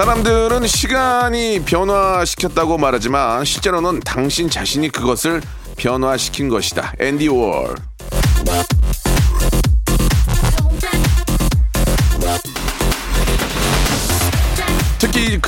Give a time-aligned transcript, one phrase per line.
[0.00, 5.42] 사람들은 시간이 변화시켰다고 말하지만 실제로는 당신 자신이 그것을
[5.76, 6.94] 변화시킨 것이다.
[6.98, 7.74] 앤디 월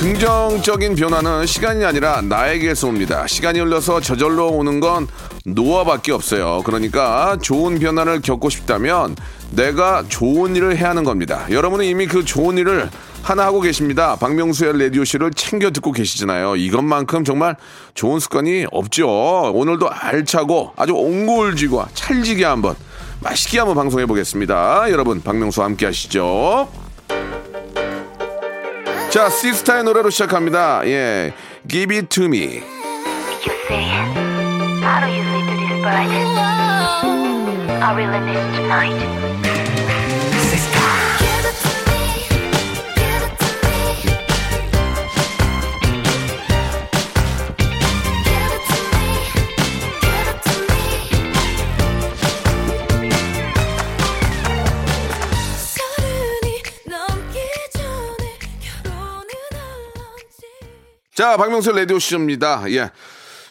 [0.03, 3.25] 긍정적인 변화는 시간이 아니라 나에게서 옵니다.
[3.25, 5.07] 시간이 흘러서 저절로 오는 건
[5.45, 6.61] 노화밖에 없어요.
[6.65, 9.15] 그러니까 좋은 변화를 겪고 싶다면
[9.51, 11.45] 내가 좋은 일을 해야 하는 겁니다.
[11.49, 12.89] 여러분은 이미 그 좋은 일을
[13.21, 14.17] 하나 하고 계십니다.
[14.17, 16.57] 박명수의 라디오쇼를 챙겨 듣고 계시잖아요.
[16.57, 17.55] 이것만큼 정말
[17.93, 19.07] 좋은 습관이 없죠.
[19.53, 22.75] 오늘도 알차고 아주 옹골지고 찰지게 한번
[23.21, 24.91] 맛있게 한번 방송해 보겠습니다.
[24.91, 26.82] 여러분 박명수와 함께 하시죠.
[29.13, 30.81] 자, 시스타의 노래로 시작합니다.
[30.87, 31.35] 예.
[31.67, 32.63] Give it to me.
[39.05, 39.42] You
[61.13, 62.63] 자, 박명수 라디오 쇼입니다.
[62.69, 62.89] 예.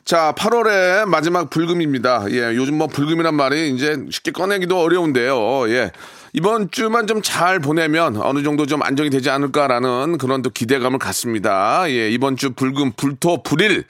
[0.04, 2.24] 자, 8월의 마지막 불금입니다.
[2.30, 5.68] 예, 요즘 뭐 불금이란 말이 이제 쉽게 꺼내기도 어려운데요.
[5.68, 5.92] 예.
[6.32, 11.84] 이번 주만 좀 잘 보내면 어느 정도 좀 안정이 되지 않을까라는 그런 또 기대감을 갖습니다.
[11.88, 13.84] 예, 이번 주 불금, 불토, 불일.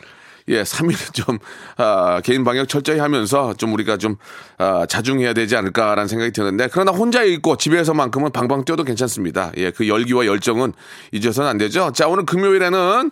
[0.48, 1.38] 예, 3일 좀,
[1.78, 4.16] 아, 개인 방역 철저히 하면서 좀 우리가 좀,
[4.58, 9.52] 아, 자중해야 되지 않을까라는 생각이 드는데, 그러나 혼자 있고 집에서만큼은 방방 뛰어도 괜찮습니다.
[9.56, 10.74] 예, 그 열기와 열정은
[11.12, 11.92] 잊어서는 안 되죠.
[11.94, 13.10] 자, 오늘 금요일에는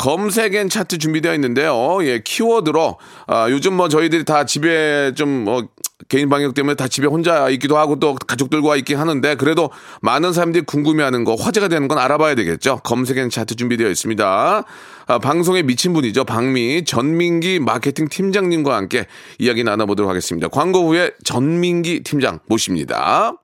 [0.00, 1.98] 검색엔 차트 준비되어 있는데요.
[2.04, 2.96] 예, 키워드로
[3.26, 5.68] 아, 요즘 뭐 저희들이 다 집에 좀뭐
[6.08, 10.64] 개인 방역 때문에 다 집에 혼자 있기도 하고 또 가족들과 있긴 하는데 그래도 많은 사람들이
[10.64, 12.80] 궁금해하는 거 화제가 되는 건 알아봐야 되겠죠.
[12.82, 14.64] 검색엔 차트 준비되어 있습니다.
[15.06, 16.24] 아, 방송에 미친 분이죠.
[16.24, 19.04] 박미 전민기 마케팅 팀장님과 함께
[19.38, 20.48] 이야기 나눠보도록 하겠습니다.
[20.48, 23.39] 광고 후에 전민기 팀장 모십니다.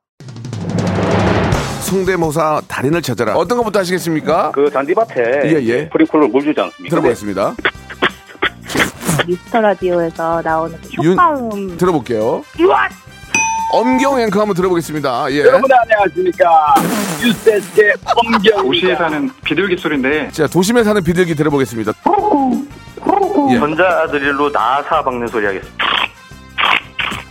[1.87, 3.35] 성대모사 달인을 찾아라.
[3.37, 4.51] 어떤 것부터 하시겠습니까?
[4.53, 5.89] 그 잔디밭에 예, 예.
[5.89, 6.91] 프리콜을 물 주지 않습니까?
[6.91, 7.55] 들어보겠습니다.
[9.27, 12.43] 미스터 라디오에서 나오는 그 윤- 효과음 들어볼게요.
[13.73, 15.31] 엄경 앵커 한번 들어보겠습니다.
[15.33, 15.41] 예.
[15.41, 16.75] 여러분 안녕하십니까
[17.25, 21.93] 유세스의 엄경 도시에 사는 비둘기 소리인데 자, 도심에 사는 비둘기 들어보겠습니다.
[23.53, 23.59] 예.
[23.59, 25.86] 전자 드릴로 나사 박는 소리 하겠습니다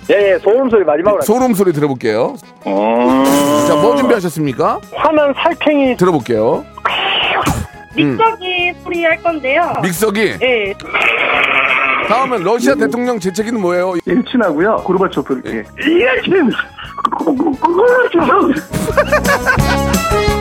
[0.10, 2.36] 예 예 소음 소리 마지막으로 소름 소리 들어볼게요.
[3.68, 4.80] 자, 뭐 준비하셨습니까?
[4.94, 6.64] 화난 살쾡이 들어볼게요.
[7.96, 9.74] 믹서기 소리 할 건데요.
[9.82, 10.38] 믹서기.
[10.38, 10.74] 네.
[12.08, 13.96] 다음은 러시아 대통령 재채기는 뭐예요?
[14.06, 15.64] 일친하고요 고르바초프 이렇게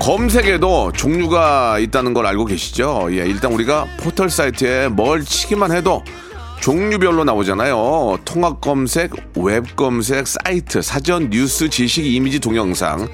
[0.00, 3.08] 검색에도 종류가 있다는 걸 알고 계시죠?
[3.10, 6.04] 예, 일단 우리가 포털 사이트에 뭘 치기만 해도
[6.60, 8.18] 종류별로 나오잖아요.
[8.24, 13.08] 통합 검색, 웹 검색, 사이트, 사전, 뉴스, 지식, 이미지, 동영상.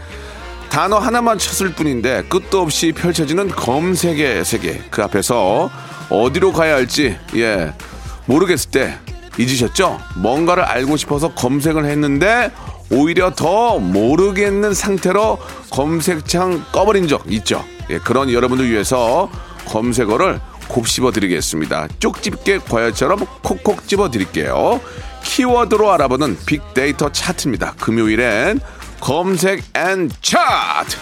[0.69, 4.83] 단어 하나만 쳤을 뿐인데 끝도 없이 펼쳐지는 검색의 세계.
[4.91, 5.71] 그 앞에서
[6.11, 7.73] 어디로 가야 할지, 예,
[8.27, 8.99] 모르겠을 때
[9.39, 9.99] 있으셨죠?
[10.17, 12.51] 뭔가를 알고 싶어서 검색을 했는데
[12.93, 15.39] 오히려 더 모르겠는 상태로
[15.71, 17.65] 검색창 꺼버린 적 있죠.
[17.91, 19.31] 예, 그런 여러분들 위해서
[19.67, 21.89] 검색어를 곱씹어 드리겠습니다.
[21.99, 24.81] 쪽집게 과외처럼 콕콕 집어 드릴게요.
[25.25, 27.75] 키워드로 알아보는 빅데이터 차트입니다.
[27.81, 28.61] 금요일엔
[29.00, 30.97] 검색 and 차트.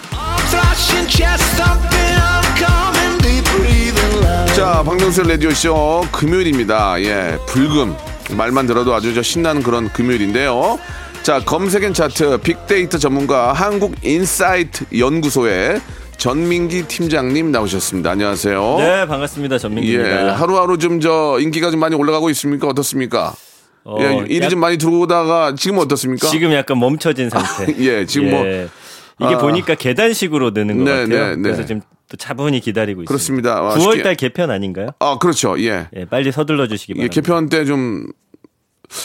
[4.55, 7.01] Kong 박명수 라디오쇼 금요일입니다.
[7.01, 7.95] 예, 불금.
[8.31, 10.79] 말만 들어도 아주 저 신나는 그런 금요일인데요.
[11.23, 15.79] 자, 검색엔 차트 빅데이터 전문가 한국인사이트 연구소의
[16.17, 18.11] 전민기 팀장님 나오셨습니다.
[18.11, 18.75] 안녕하세요.
[18.79, 19.55] 네, 반갑습니다.
[19.55, 20.35] 예, 전민기입니다.
[20.35, 22.67] 하루하루 좀 저 인기가 좀 많이 올라가고 있습니까?
[22.67, 23.33] 어떻습니까?
[23.83, 26.27] 어, 예, 일이 약- 좀 많이 들어오다가 지금 어떻습니까?
[26.27, 27.73] 지금 약간 멈춰진 상태.
[27.79, 29.37] 예, 지금 뭐 이게 아.
[29.37, 31.07] 보니까 계단식으로 느는 것 네, 같아요.
[31.29, 31.41] 네, 네.
[31.41, 33.07] 그래서 지금 또 차분히 기다리고 있습니다.
[33.07, 33.57] 그렇습니다.
[33.57, 34.89] 아, 9월달 쉽게- 개편 아닌가요?
[34.99, 35.59] 아, 그렇죠.
[35.63, 35.87] 예.
[35.95, 37.13] 예, 빨리 서둘러 주시기 예, 바랍니다.
[37.15, 38.07] 개편 때 좀,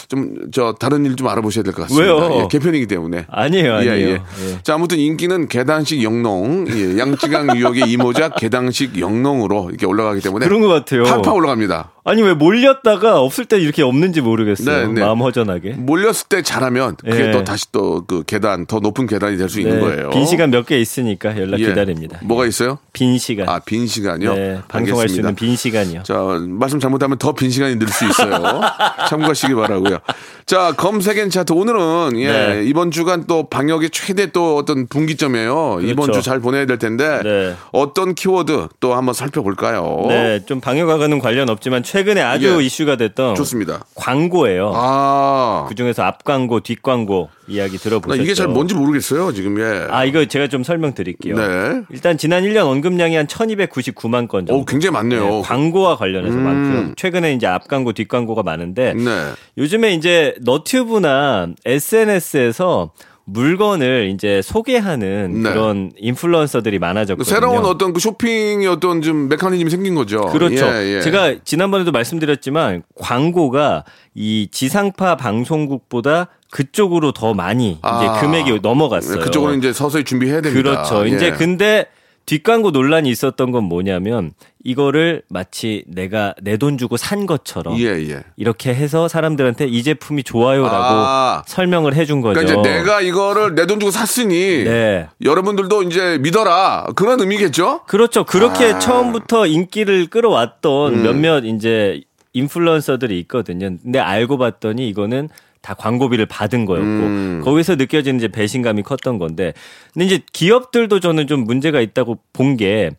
[0.08, 2.12] 좀, 저, 다른 일 좀 알아보셔야 될 것 같습니다.
[2.14, 2.40] 왜요?
[2.42, 3.26] 예, 개편이기 때문에.
[3.30, 3.92] 아니에요, 아니에요.
[3.94, 4.10] 예, 예.
[4.12, 4.20] 예.
[4.62, 10.46] 자, 아무튼 인기는 계단식 영농, 예, 양쯔강 유역의 이모작 계단식 영농으로 이렇게 올라가기 때문에.
[10.46, 11.04] 그런 것 같아요.
[11.04, 11.92] 팍팍 올라갑니다.
[12.08, 14.86] 아니 왜 몰렸다가 없을 때 이렇게 없는지 모르겠어요.
[14.86, 15.00] 네, 네.
[15.00, 15.72] 마음 허전하게.
[15.72, 17.30] 몰렸을 때 잘하면 그게 예.
[17.32, 20.10] 또 다시 또 그 계단, 더 높은 계단이 될수 있는 네, 거예요.
[20.10, 21.66] 빈 시간 몇 개 있으니까 연락 예.
[21.66, 22.18] 기다립니다.
[22.22, 22.78] 뭐가 있어요?
[22.92, 23.48] 빈 시간.
[23.48, 24.34] 아, 빈 시간이요?
[24.34, 25.28] 네, 방송할 수 알겠습니다.
[25.30, 26.02] 있는 빈 시간이요.
[26.04, 26.14] 자,
[26.48, 28.60] 말씀 잘못하면 더 빈 시간이 늘 수 있어요.
[29.08, 29.98] 참고하시기 바라고요.
[30.46, 32.62] 자, 검색엔 차트 오늘은 예, 네.
[32.64, 35.80] 이번 주간 또 방역의 최대 또 어떤 분기점이에요.
[35.82, 36.20] 이번 그렇죠.
[36.20, 37.54] 주잘 보내야 될 텐데 네.
[37.72, 40.04] 어떤 키워드 또 한번 살펴볼까요?
[40.08, 42.64] 네, 좀 방역하고는 관련 없지만 최 근에 아주 예.
[42.64, 43.84] 이슈가 됐던 좋습니다.
[43.94, 44.72] 광고예요.
[44.74, 48.22] 아, 그 중에서 앞 광고, 뒷 광고 이야기 나 들어보셨죠?
[48.22, 49.86] 이게 잘 뭔지 모르겠어요, 지금 예.
[49.90, 51.36] 아, 이거 제가 좀 설명드릴게요.
[51.36, 51.82] 네.
[51.90, 54.56] 일단 지난 1년 언급량이 한 1299만 건 정도.
[54.60, 55.28] 오, 굉장히 많네요.
[55.28, 56.42] 네, 광고와 관련해서 음.
[56.42, 56.94] 많고요.
[56.96, 59.32] 최근에 이제 앞 광고, 뒷 광고가 많은데 네.
[59.58, 62.92] 요즘에 이제 너튜브나 SNS에서
[63.28, 65.50] 물건을 이제 소개하는 네.
[65.50, 67.34] 그런 인플루언서들이 많아졌거든요.
[67.34, 70.20] 새로운 어떤 그 쇼핑의 어떤 좀 메커니즘이 생긴 거죠.
[70.26, 70.64] 그렇죠.
[70.66, 71.00] 예, 예.
[71.00, 73.84] 제가 지난번에도 말씀드렸지만 광고가
[74.14, 77.98] 이 지상파 방송국보다 그쪽으로 더 많이 아.
[77.98, 79.18] 이제 금액이 넘어갔어요.
[79.18, 80.70] 그쪽으로 이제 서서히 준비해야 됩니다.
[80.70, 81.04] 그렇죠.
[81.04, 81.30] 이제 예.
[81.32, 81.86] 근데
[82.26, 84.32] 뒷광고 논란이 있었던 건 뭐냐면
[84.64, 88.24] 이거를 마치 내가 내 돈 주고 산 것처럼 예, 예.
[88.36, 91.42] 이렇게 해서 사람들한테 이 제품이 좋아요라고 아.
[91.46, 92.40] 설명을 해준 거죠.
[92.40, 95.06] 그러니까 이제 내가 이거를 내 돈 주고 샀으니 네.
[95.22, 97.82] 여러분들도 이제 믿어라 그런 의미겠죠?
[97.86, 98.24] 그렇죠.
[98.24, 98.78] 그렇게 아.
[98.78, 101.02] 처음부터 인기를 끌어왔던 음.
[101.04, 102.02] 몇몇 이제
[102.32, 103.70] 인플루언서들이 있거든요.
[103.82, 105.28] 근데 알고 봤더니 이거는
[105.66, 107.40] 다 광고비를 받은 거였고 음.
[107.44, 109.52] 거기서 느껴지는 이제 배신감이 컸던 건데
[109.92, 112.90] 근데 이제 기업들도 저는 좀 문제가 있다고 본 게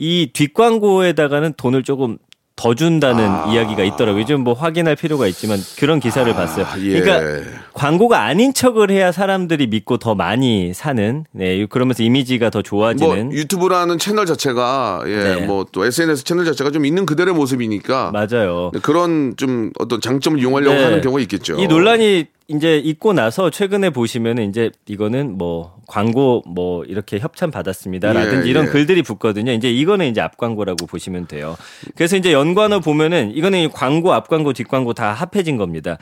[0.00, 2.18] 이 뒷광고에다가는 돈을 조금
[2.58, 3.52] 더 준다는 아.
[3.52, 4.26] 이야기가 있더라고요.
[4.26, 6.66] 좀뭐 확인할 필요가 있지만 그런 기사를 봤어요.
[6.80, 7.00] 예.
[7.00, 13.32] 그러니까 광고가 아닌 척을 해야 사람들이 믿고 더 많이 사는 네 그러면서 이미지가 더뭐 좋아지는
[13.32, 15.46] 유튜브라는 채널 자체가 예, 네.
[15.46, 18.72] 뭐또 SNS 채널 자체가 좀 있는 그대로의 모습이니까 맞아요.
[18.82, 20.82] 그런 좀 어떤 장점을 이용하려고 네.
[20.82, 21.60] 하는 경우가 있겠죠.
[21.60, 28.46] 이 논란이 이제 있고 나서 최근에 보시면은 이제 이거는 뭐 광고 뭐 이렇게 협찬 받았습니다라든지
[28.46, 28.70] 예, 이런 예.
[28.70, 29.52] 글들이 붙거든요.
[29.52, 31.56] 이제 이거는 이제 앞 광고라고 보시면 돼요.
[31.94, 35.98] 그래서 이제 연관어 보면은 이거는 이 광고 앞 광고 뒷 광고 다 합해진 겁니다.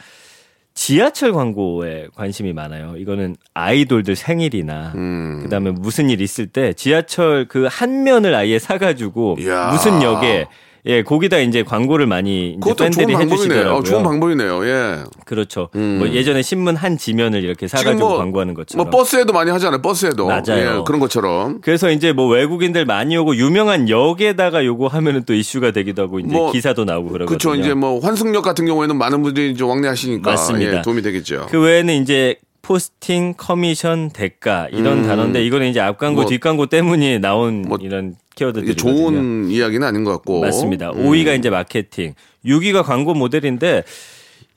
[0.75, 2.97] 지하철 광고에 관심이 많아요.
[2.97, 5.41] 이거는 아이돌들 생일이나 음.
[5.43, 9.71] 그다음에 무슨 일 있을 때 지하철 그 한 면을 아예 사가지고 이야.
[9.73, 10.47] 무슨 역에
[10.87, 13.33] 예 거기다 이제 광고를 많이 이제 좋은 팬들이 방법이네요.
[13.33, 13.75] 해주시더라고요.
[13.75, 14.67] 어, 좋은 방법이네요.
[14.67, 14.99] 예.
[15.25, 15.69] 그렇죠.
[15.75, 15.97] 음.
[15.99, 18.89] 뭐 예전에 신문 한 지면을 이렇게 사가지고 뭐, 광고하는 것처럼.
[18.89, 19.83] 뭐 버스에도 많이 하잖아요.
[19.83, 20.43] 버스에도 맞아요.
[20.79, 25.73] 예, 그런 것처럼 그래서 이제 뭐 외국인들 많이 오고 유명한 역에다가 요거 하면은 또 이슈가
[25.73, 27.37] 되기도 하고 이제 뭐, 기사도 나오고 그러거든요.
[27.37, 27.61] 그렇죠.
[27.61, 30.79] 이제 뭐 환승역 같은 경우에는 많은 분들이 이제 왕래하시니까 맞습니다.
[30.79, 31.47] 예, 도움이 되겠죠.
[31.51, 35.07] 그 외에는 이제 포스팅, 커미션, 대가 이런 음.
[35.07, 38.93] 단어인데 이거는 이제 앞광고, 뭐, 뒷광고 때문에 나온 뭐, 이런 이게 키워드들이거든요.
[38.97, 40.91] 좋은 이야기는 아닌 것 같고 맞습니다.
[40.91, 41.05] 음.
[41.05, 43.85] 5위가 이제 마케팅, 6위가 광고 모델인데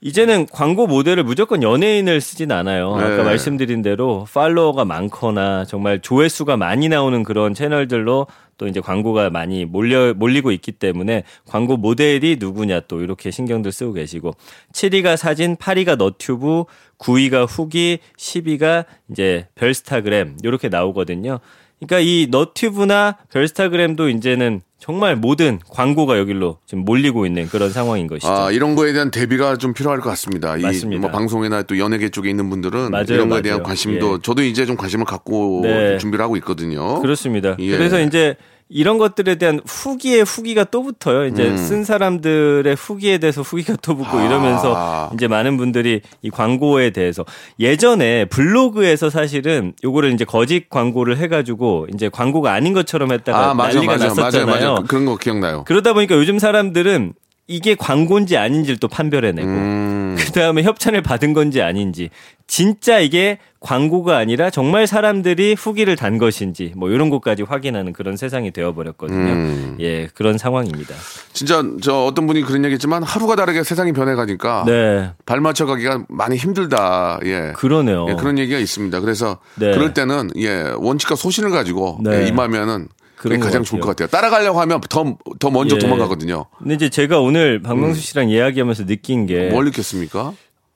[0.02, 2.96] 이제는 광고 모델을 무조건 연예인을 쓰진 않아요.
[2.96, 3.04] 네.
[3.04, 8.26] 아까 말씀드린 대로 팔로워가 많거나 정말 조회수가 많이 나오는 그런 채널들로
[8.56, 13.94] 또 이제 광고가 많이 몰려 몰리고 있기 때문에 광고 모델이 누구냐 또 이렇게 신경들 쓰고
[13.94, 14.32] 계시고
[14.72, 16.64] 7위가 사진, 8위가 너튜브,
[16.98, 21.40] 9위가 후기, 10위가 이제 별스타그램 이렇게 나오거든요.
[21.80, 28.28] 그러니까 이 너튜브나 별스타그램도 이제는 정말 모든 광고가 여기로 지금 몰리고 있는 그런 상황인 것이죠.
[28.32, 30.56] 아, 이런 거에 대한 대비가 좀 필요할 것 같습니다.
[30.56, 30.96] 맞습니다.
[30.96, 33.66] 이 뭐 방송이나 또 연예계 쪽에 있는 분들은 맞아요, 이런 거에 대한 맞아요.
[33.66, 34.18] 관심도 예.
[34.22, 35.98] 저도 이제 좀 관심을 갖고 네.
[35.98, 37.00] 준비를 하고 있거든요.
[37.00, 37.56] 그렇습니다.
[37.58, 37.70] 예.
[37.76, 38.36] 그래서 이제
[38.72, 41.26] 이런 것들에 대한 후기에 후기가 또 붙어요.
[41.26, 41.56] 이제 음.
[41.56, 44.24] 쓴 사람들의 후기에 대해서 후기가 또 붙고 아.
[44.24, 47.24] 이러면서 이제 많은 분들이 이 광고에 대해서
[47.58, 53.74] 예전에 블로그에서 사실은 요거를 이제 거짓 광고를 해가지고 이제 광고가 아닌 것처럼 했다가 아, 맞아,
[53.74, 54.74] 난리가 맞아, 맞아, 났었잖아요.
[54.74, 54.86] 맞아.
[54.86, 55.64] 그런 거 기억나요.
[55.64, 57.14] 그러다 보니까 요즘 사람들은
[57.48, 59.99] 이게 광고인지 아닌지를 또 판별해내고 음.
[60.30, 62.10] 그 다음에 협찬을 받은 건지 아닌지
[62.46, 68.52] 진짜 이게 광고가 아니라 정말 사람들이 후기를 단 것인지 뭐 이런 것까지 확인하는 그런 세상이
[68.52, 69.32] 되어버렸거든요.
[69.32, 69.76] 음.
[69.80, 70.94] 예 그런 상황입니다.
[71.32, 75.10] 진짜 저 어떤 분이 그런 얘기했지만 하루가 다르게 세상이 변해가니까 네.
[75.26, 77.18] 발 맞춰가기가 많이 힘들다.
[77.24, 77.52] 예.
[77.56, 78.06] 그러네요.
[78.08, 79.00] 예, 그런 얘기가 있습니다.
[79.00, 79.72] 그래서 네.
[79.72, 82.22] 그럴 때는 예 원칙과 소신을 가지고 네.
[82.22, 82.88] 예, 임하면은
[83.20, 83.80] 그게 가장 좋을.
[83.82, 84.08] 것 같아요.
[84.08, 85.04] 따라가려고 하면 더
[85.38, 85.78] 더 먼저 예.
[85.78, 86.46] 도망가거든요.
[86.58, 90.32] 근데 이제 제가 오늘 박명수 씨랑 이야기하면서 느낀 게 뭘 느꼈습니까?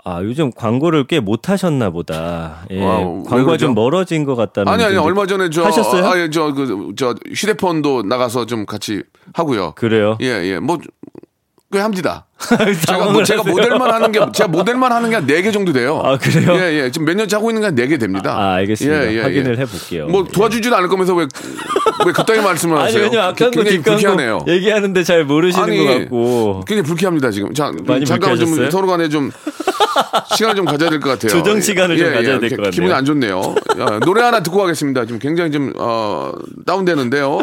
[0.07, 2.67] 아, 요즘 광고를 꽤 못 하셨나 보다.
[2.71, 2.75] 예.
[2.77, 2.83] 왜
[3.27, 3.57] 광고가?
[3.57, 4.71] 좀 멀어진 것 같다는.
[4.71, 6.05] 아니 아니 좀 얼마 전에 저 하셨어요?
[6.05, 9.73] 아, 예, 저그 저 휴대폰도 나가서 좀 같이 하고요.
[9.77, 10.19] 그래요.
[10.21, 10.59] 예, 예.
[10.59, 10.77] 뭐,
[11.73, 12.27] 꽤 합니다.
[12.87, 13.43] 제가, 뭐, 제가.
[13.43, 16.01] 모델만 하는 게, 제가 모델만 하는 게한 4개 정도 돼요.
[16.05, 16.55] 아, 그래요?
[16.57, 16.91] 예, 예.
[16.91, 18.37] 지금 몇 년째 하고 있는 게한 4개 됩니다.
[18.39, 19.07] 아, 알겠습니다.
[19.11, 19.63] 예, 예, 확인을 예.
[19.63, 20.07] 해볼게요.
[20.07, 21.27] 뭐 도와주지도 않을 거면서 왜,
[22.07, 23.03] 왜 그따위 말씀을 아니, 하세요?
[23.05, 24.45] 왜냐면 아까 거 굉장히 불쾌하네요.
[24.47, 26.65] 얘기하는데 잘 모르시는 것 같고.
[26.67, 27.53] 굉장히 불쾌합니다, 지금.
[27.55, 28.71] 자, 많이 잠깐 좀 불쾌하셨어요?
[28.71, 29.31] 서로 간에 좀
[30.37, 31.31] 시간을 좀 가져야 될 것 같아요.
[31.31, 32.71] 조정 시간을 좀 가져야 될것 기- 같네요.
[32.71, 33.55] 기분이 안 좋네요.
[33.81, 35.07] 야, 노래 하나 듣고 가겠습니다.
[35.07, 36.31] 지금 굉장히 좀, 어,
[36.67, 37.39] 다운되는데요.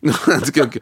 [0.44, 0.80] 듣게, 듣게.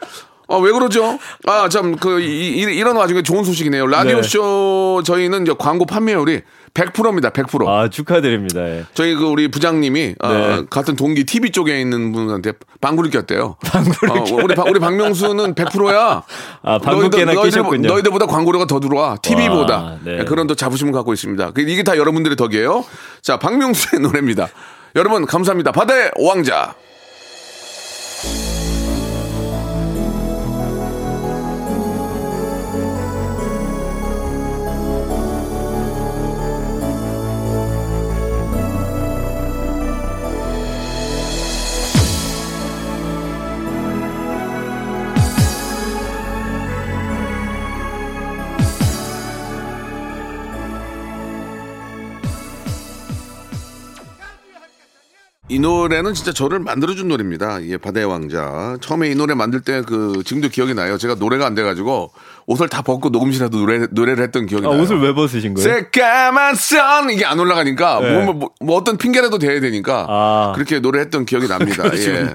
[0.49, 1.19] 아, 왜 그러죠?
[1.47, 3.87] 아, 참, 그, 이, 이- 이런 와중에 좋은 소식이네요.
[3.88, 7.67] 라디오쇼 저희는 이제 광고 판매율이 100%입니다, 100%.
[7.67, 8.61] 아, 축하드립니다.
[8.61, 8.85] 예.
[8.95, 10.62] 저희 그 우리 부장님이 어, 네.
[10.71, 13.57] 같은 동기 TV 쪽에 있는 분한테 방구를 꼈대요.
[13.65, 16.23] 방구를 어, 우리 박- 우리 박명수는 100%야.
[16.62, 17.88] 아, 방구깨나 끼셨군요.
[17.88, 19.17] 너희들보다 광고료가 더 들어와.
[19.23, 19.76] TV보다.
[19.76, 20.25] 와, 네.
[20.25, 21.53] 그런 또 자부심을 갖고 있습니다.
[21.53, 22.85] 그- 이게 다 여러분들의 덕이에요.
[23.23, 24.49] 자, 박명수의 노래입니다.
[24.97, 25.73] 여러분 감사합니다.
[25.73, 26.75] 바다의 왕자.
[55.56, 57.64] 이 노래는 진짜 저를 만들어준 노래입니다.
[57.64, 58.76] 예, 바다의 왕자.
[58.82, 60.98] 처음에 이 노래 만들 때 그 지금도 기억이 나요.
[60.98, 62.10] 제가 노래가 안 돼가지고
[62.46, 64.82] 옷을 다 벗고 녹음실에도 노래, 노래를 했던 기억이 아, 나요.
[64.82, 65.66] 옷을 왜 벗으신 거예요?
[65.68, 68.25] 새까만 선 이게 안 올라가니까 네.
[68.25, 70.52] 뭐, 뭐, 뭐 어떤 핑계라도 대야 되니까 아.
[70.54, 71.84] 그렇게 노래했던 기억이 납니다.
[71.96, 72.32] 예.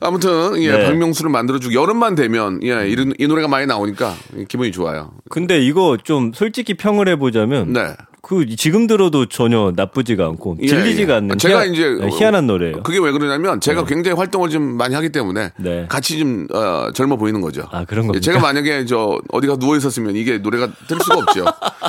[0.00, 0.84] 아무튼 예, 네.
[0.84, 4.14] 박명수를 만들어주고 여름만 되면 예, 이, 이 노래가 많이 나오니까
[4.48, 5.12] 기분이 좋아요.
[5.30, 7.72] 근데 이거 좀 솔직히 평을 해보자면.
[7.72, 7.94] 네.
[8.28, 11.16] 그 지금 들어도 전혀 나쁘지가 않고 예, 질리지가 예.
[11.16, 12.82] 않는 제가 희한, 이제 네, 희한한 노래예요.
[12.82, 15.86] 그게 왜 그러냐면 제가 굉장히 활동을 좀 많이 하기 때문에 네.
[15.88, 17.62] 같이 좀 어, 젊어 보이는 거죠.
[17.72, 18.16] 아, 그런 겁니까?
[18.18, 21.46] 예, 제가 만약에 저 어디가 누워 있었으면 이게 노래가 들 수가 없죠.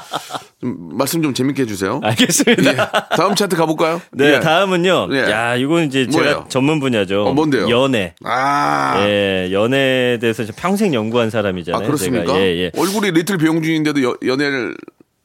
[0.61, 1.99] 좀 말씀 좀 재밌게 해주세요.
[2.03, 2.71] 알겠습니다.
[2.71, 2.77] 예.
[3.17, 4.01] 다음 차트 가볼까요?
[4.13, 4.39] 네, 예.
[4.39, 5.09] 다음은요.
[5.11, 5.19] 예.
[5.29, 6.29] 야, 이건 이제 뭐예요?
[6.29, 7.25] 제가 전문 분야죠.
[7.25, 7.67] 어, 뭔데요?
[7.69, 8.13] 연애.
[8.23, 11.83] 아, 예, 연애에 대해서 평생 연구한 사람이잖아요.
[11.83, 12.27] 아 그렇습니까?
[12.27, 12.39] 제가.
[12.39, 12.71] 예, 예.
[12.77, 14.75] 얼굴이 리틀 배용준인데도 여- 연애를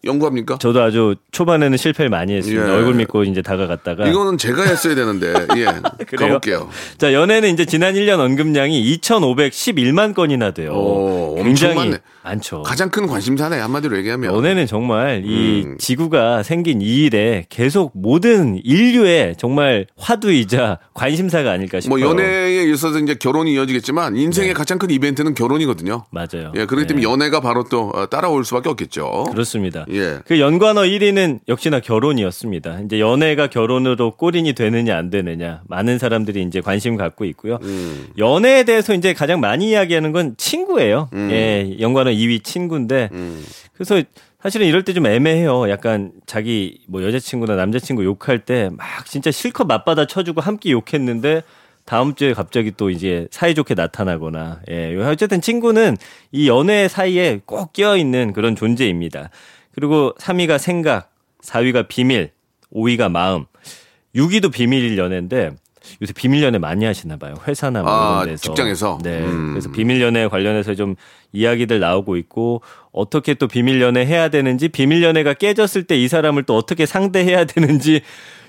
[0.06, 0.58] 연구합니까?
[0.58, 2.68] 저도 아주 초반에는 실패를 많이 했습니다.
[2.68, 2.72] 예.
[2.72, 4.06] 얼굴 믿고 이제 다가갔다가.
[4.06, 5.66] 이거는 제가 했어야 되는데 예?
[6.16, 6.68] 가볼게요.
[6.98, 10.72] 자, 연애는 이제 지난 1년 언급량이 2,511만 건이나 돼요.
[10.72, 11.98] 오, 엄청 굉장히 많네.
[12.22, 12.62] 많죠.
[12.62, 14.34] 가장 큰 관심사네 한마디로 얘기하면.
[14.34, 15.76] 연애는 정말 이 음.
[15.78, 21.98] 지구가 생긴 이 일에 계속 모든 인류의 정말 화두이자 관심사가 아닐까 싶어요.
[21.98, 26.04] 뭐 연애에 있어서 이제 결혼이 이어지겠지만 인생의 가장 큰 이벤트는 결혼이거든요.
[26.10, 26.52] 맞아요.
[26.56, 27.12] 예, 그렇기 때문에 네.
[27.12, 29.24] 연애가 바로 또 어, 따라올 수밖에 없겠죠.
[29.30, 29.84] 그렇습니다.
[29.94, 30.18] 예.
[30.26, 32.80] 그 연관어 1위는 역시나 결혼이었습니다.
[32.84, 37.58] 이제 연애가 결혼으로 꼬린이 되느냐 안 되느냐 많은 사람들이 이제 관심 갖고 있고요.
[37.62, 38.08] 음.
[38.18, 41.08] 연애에 대해서 이제 가장 많이 이야기하는 건 친구예요.
[41.12, 41.28] 음.
[41.30, 43.08] 예, 연관어 2위 친구인데
[43.72, 44.02] 그래서
[44.42, 45.70] 사실은 이럴 때 좀 애매해요.
[45.70, 51.42] 약간 자기 뭐 여자친구나 남자친구 욕할 때 막 진짜 실컷 맞받아 쳐주고 함께 욕했는데
[51.86, 55.96] 다음 주에 갑자기 또 이제 사이좋게 나타나거나 예 어쨌든 친구는
[56.32, 59.30] 이 연애 사이에 꼭 끼어 있는 그런 존재입니다.
[59.74, 61.10] 그리고 3위가 생각,
[61.42, 62.30] 4위가 비밀,
[62.72, 63.44] 5위가 마음,
[64.14, 65.50] 6위도 비밀 연애인데
[66.00, 67.34] 요새 비밀 연애 많이 하시나 봐요.
[67.46, 68.42] 회사나 뭐 아, 이런 데서.
[68.42, 68.98] 직장에서?
[69.02, 69.18] 네.
[69.20, 69.50] 음.
[69.50, 70.94] 그래서 비밀 연애 관련해서 좀
[71.32, 72.62] 이야기들 나오고 있고
[72.92, 77.44] 어떻게 또 비밀 연애 해야 되는지 비밀 연애가 깨졌을 때 이 사람을 또 어떻게 상대해야
[77.44, 78.00] 되는지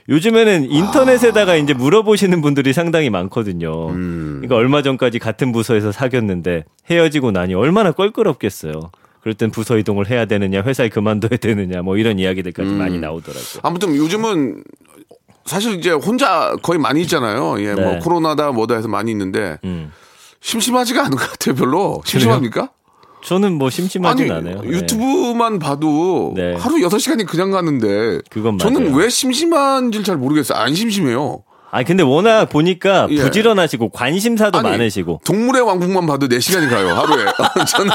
[0.08, 3.90] 요즘에는 인터넷에다가 이제 물어보시는 분들이 상당히 많거든요.
[3.90, 4.34] 음.
[4.42, 8.92] 그러니까 얼마 전까지 같은 부서에서 사귀었는데 헤어지고 나니 얼마나 껄끄럽겠어요.
[9.26, 12.78] 그럴 땐 부서 이동을 해야 되느냐, 회사에 그만둬야 되느냐, 뭐 이런 이야기들까지 음.
[12.78, 13.62] 많이 나오더라고요.
[13.64, 14.64] 아무튼 요즘은
[15.46, 17.60] 사실 이제 혼자 거의 많이 있잖아요.
[17.60, 18.00] 예, 뭐 네.
[18.04, 19.92] 코로나다 뭐다 해서 많이 있는데 음.
[20.42, 22.04] 심심하지가 않은 것 같아요, 별로.
[22.06, 22.70] 심심합니까?
[23.24, 24.62] 저는 뭐 심심하진 아니, 않아요.
[24.62, 24.68] 네.
[24.68, 26.54] 유튜브만 봐도 네.
[26.54, 28.96] 하루 6시간이 그냥 가는데 그건 저는 맞아요.
[28.96, 30.56] 왜 심심한지를 잘 모르겠어요.
[30.56, 31.42] 안 심심해요.
[31.76, 33.18] 아니 근데 워낙 보니까 예.
[33.18, 37.26] 부지런하시고 관심사도 아니, 많으시고 동물의 왕국만 봐도 4시간이 가요, 하루에.
[37.68, 37.92] 저는,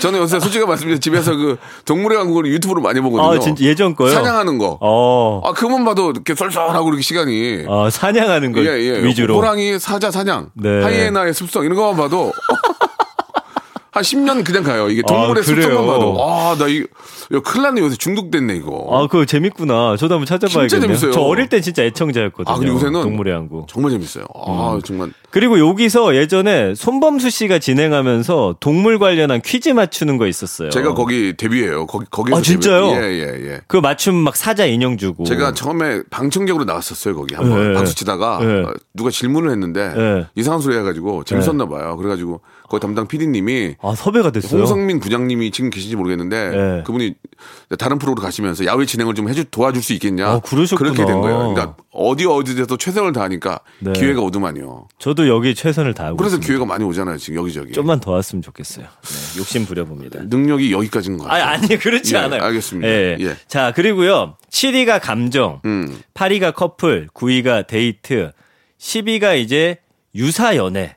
[0.00, 3.30] 저는 요새 솔직히 말씀드리면 집에서 그 동물의 왕국을 유튜브로 많이 보거든요.
[3.30, 4.10] 아 진짜 예전 거요.
[4.10, 4.76] 사냥하는 거.
[4.80, 5.40] 어.
[5.44, 7.66] 아, 그것만 봐도 이렇게 썰썰하고 이렇게 시간이.
[7.68, 9.04] 어, 사냥하는 거 예, 예.
[9.04, 9.36] 위주로.
[9.36, 10.82] 호랑이, 사자 사냥, 네.
[10.82, 12.32] 하이에나의 습성 이런 것만 봐도
[13.96, 14.90] 한 10년 그냥 가요.
[14.90, 15.62] 이게 아, 동물의 그래요?
[15.62, 16.16] 습성만 봐도.
[16.22, 16.86] 아, 나 이거,
[17.30, 17.80] 이거 큰일 났네.
[17.80, 18.86] 요새 중독됐네, 이거.
[18.92, 19.96] 아, 그거 재밌구나.
[19.96, 20.68] 저도 한번 찾아봐야겠네요.
[20.68, 21.12] 진짜 재밌어요.
[21.12, 22.54] 저 어릴 땐 진짜 애청자였거든요.
[22.54, 23.68] 아, 근데 요새는 동물의 왕국.
[23.68, 24.26] 정말 재밌어요.
[24.34, 24.82] 아, 음.
[24.82, 25.10] 정말.
[25.36, 30.70] 그리고 여기서 예전에 손범수 씨가 진행하면서 동물 관련한 퀴즈 맞추는 거 있었어요.
[30.70, 31.84] 제가 거기 데뷔해요.
[31.84, 32.38] 거기, 거기서.
[32.38, 32.86] 아, 진짜요?
[32.88, 33.60] 데뷔- 예, 예, 예.
[33.66, 35.24] 그 맞춤 막 사자 인형 주고.
[35.24, 37.74] 제가 처음에 방청객으로 나왔었어요 거기 한번 네.
[37.74, 38.62] 박수 치다가 네.
[38.62, 40.26] 어, 누가 질문을 했는데 네.
[40.36, 41.98] 이상한 소리 해가지고 재밌었나 봐요.
[41.98, 44.60] 그래가지고 거기 담당 PD님이 아, 섭외가 됐어요.
[44.60, 46.82] 홍성민 부장님이 지금 계신지 모르겠는데 네.
[46.86, 47.14] 그분이
[47.78, 50.92] 다른 프로로 가시면서 야외 진행을 좀 해주 도와줄 수 있겠냐 아, 그러셨구나.
[50.92, 51.52] 그렇게 된 거예요.
[51.52, 53.92] 그러니까 어디 어디에서 최선을 다하니까 네.
[53.92, 54.88] 기회가 오더만요.
[54.98, 56.46] 저도 여기 최선을 다하고 그래서 있습니다.
[56.46, 57.72] 기회가 많이 오잖아요 지금 여기저기.
[57.72, 58.86] 좀만 더 왔으면 좋겠어요.
[58.86, 60.20] 네, 욕심 부려봅니다.
[60.24, 61.44] 능력이 여기까지인 것 같아요.
[61.44, 62.42] 아니, 그렇지 예, 않아요.
[62.42, 62.88] 알겠습니다.
[62.88, 63.16] 예.
[63.20, 63.36] 예.
[63.48, 64.36] 자, 그리고요.
[64.50, 66.00] 7위가 감정, 음.
[66.14, 68.32] 8위가 커플, 9위가 데이트,
[68.78, 69.78] 10위가 이제
[70.14, 70.96] 유사 연애.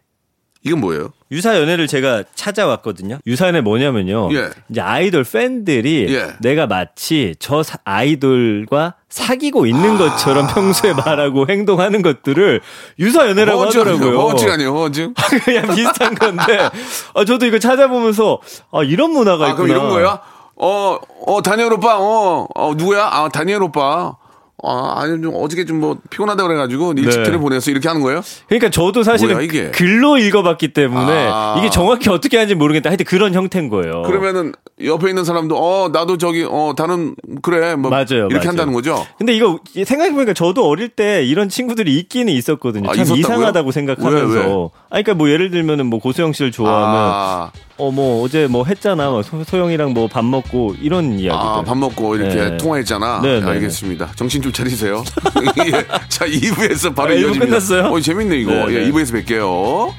[0.63, 1.11] 이건 뭐예요?
[1.31, 3.19] 유사 연애를 제가 찾아왔거든요.
[3.27, 4.29] 유사 연애 뭐냐면요.
[4.35, 4.49] 예.
[4.69, 6.33] 이제 아이돌 팬들이 예.
[6.41, 12.61] 내가 마치 저 사- 아이돌과 사귀고 있는 것처럼 평소에 말하고 행동하는 것들을
[12.97, 14.17] 유사 연애라고 하더라고요.
[14.19, 15.13] 허언증 아니에요 허언증?
[15.45, 16.69] 그냥 비슷한 건데
[17.13, 18.39] 아, 저도 이거 찾아보면서
[18.71, 19.67] 아, 이런 문화가 아, 있구나.
[19.67, 20.21] 그럼 이런 거야?
[20.55, 23.07] 어, 어, 다니엘 오빠, 어, 어, 누구야?
[23.09, 24.15] 아, 다니엘 오빠.
[24.63, 27.23] 아, 아니, 좀 어저께 좀 뭐 피곤하다 그래가지고 일찍 네.
[27.23, 27.71] 들을 보냈어.
[27.71, 28.21] 이렇게 하는 거예요?
[28.47, 29.71] 그러니까 저도 사실은 뭐야, 이게?
[29.71, 31.55] 글로 읽어봤기 때문에 아.
[31.57, 32.89] 이게 정확히 어떻게 하는지 모르겠다.
[32.89, 34.01] 하여튼 그런 형태인 거예요.
[34.03, 34.51] 그러면은
[34.83, 37.75] 옆에 있는 사람도, 어, 나도 저기, 어, 다른, 그래.
[37.75, 37.89] 뭐.
[37.89, 38.49] 맞아요, 이렇게 맞아요.
[38.49, 39.05] 한다는 거죠?
[39.17, 42.89] 근데 이거 생각해보니까 저도 어릴 때 이런 친구들이 있기는 있었거든요.
[42.89, 43.19] 아, 참 있었다고요?
[43.21, 44.27] 이상하다고 생각하면서.
[44.27, 44.43] 왜, 왜?
[44.45, 49.09] 아, 그러니까 뭐 예를 들면은 뭐 고소영 씨를 좋아하면 아, 어 뭐 어제 뭐 했잖아.
[49.09, 51.31] 뭐 소, 소영이랑 뭐 밥 먹고 이런 이야기들.
[51.33, 52.57] 아, 밥 먹고 이렇게 네.
[52.57, 53.21] 통화했잖아.
[53.23, 54.11] 네, 네, 알겠습니다.
[54.15, 55.03] 정신 좀 차리세요.
[55.65, 55.71] 예.
[56.09, 57.45] 자, 2부에서 바로 아, 이어집니다.
[57.45, 57.83] 끝났어요?
[57.85, 58.51] 어, 재밌네, 이거.
[58.51, 58.91] 네, 예, 네.
[58.91, 59.93] 2부에서 뵐게요.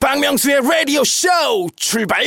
[0.00, 1.28] 박명수의 라디오 쇼
[1.76, 2.24] 출발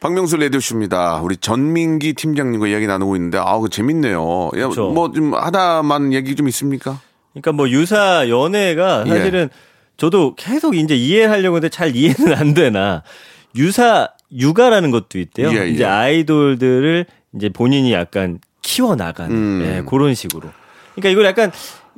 [0.00, 1.20] 박명수 레디오 쇼입니다.
[1.22, 4.50] 우리 전민기 팀장님과 이야기 나누고 있는데, 아우, 그 재밌네요.
[4.58, 4.88] 야, 그쵸.
[4.90, 7.00] 뭐, 좀 하다만 얘기 좀 있습니까?
[7.32, 9.10] 그러니까 뭐 유사 연애가 예.
[9.10, 9.48] 사실은
[9.96, 13.02] 저도 계속 이제 이해하려고 했는데 잘 이해는 안 되나.
[13.56, 15.52] 유사 육아라는 것도 있대요.
[15.52, 15.68] 예, 예.
[15.68, 19.62] 이제 아이돌들을 이제 본인이 약간 키워 나가는 음.
[19.64, 20.48] 예, 그런 식으로.
[20.94, 21.52] 그러니까 이걸 약간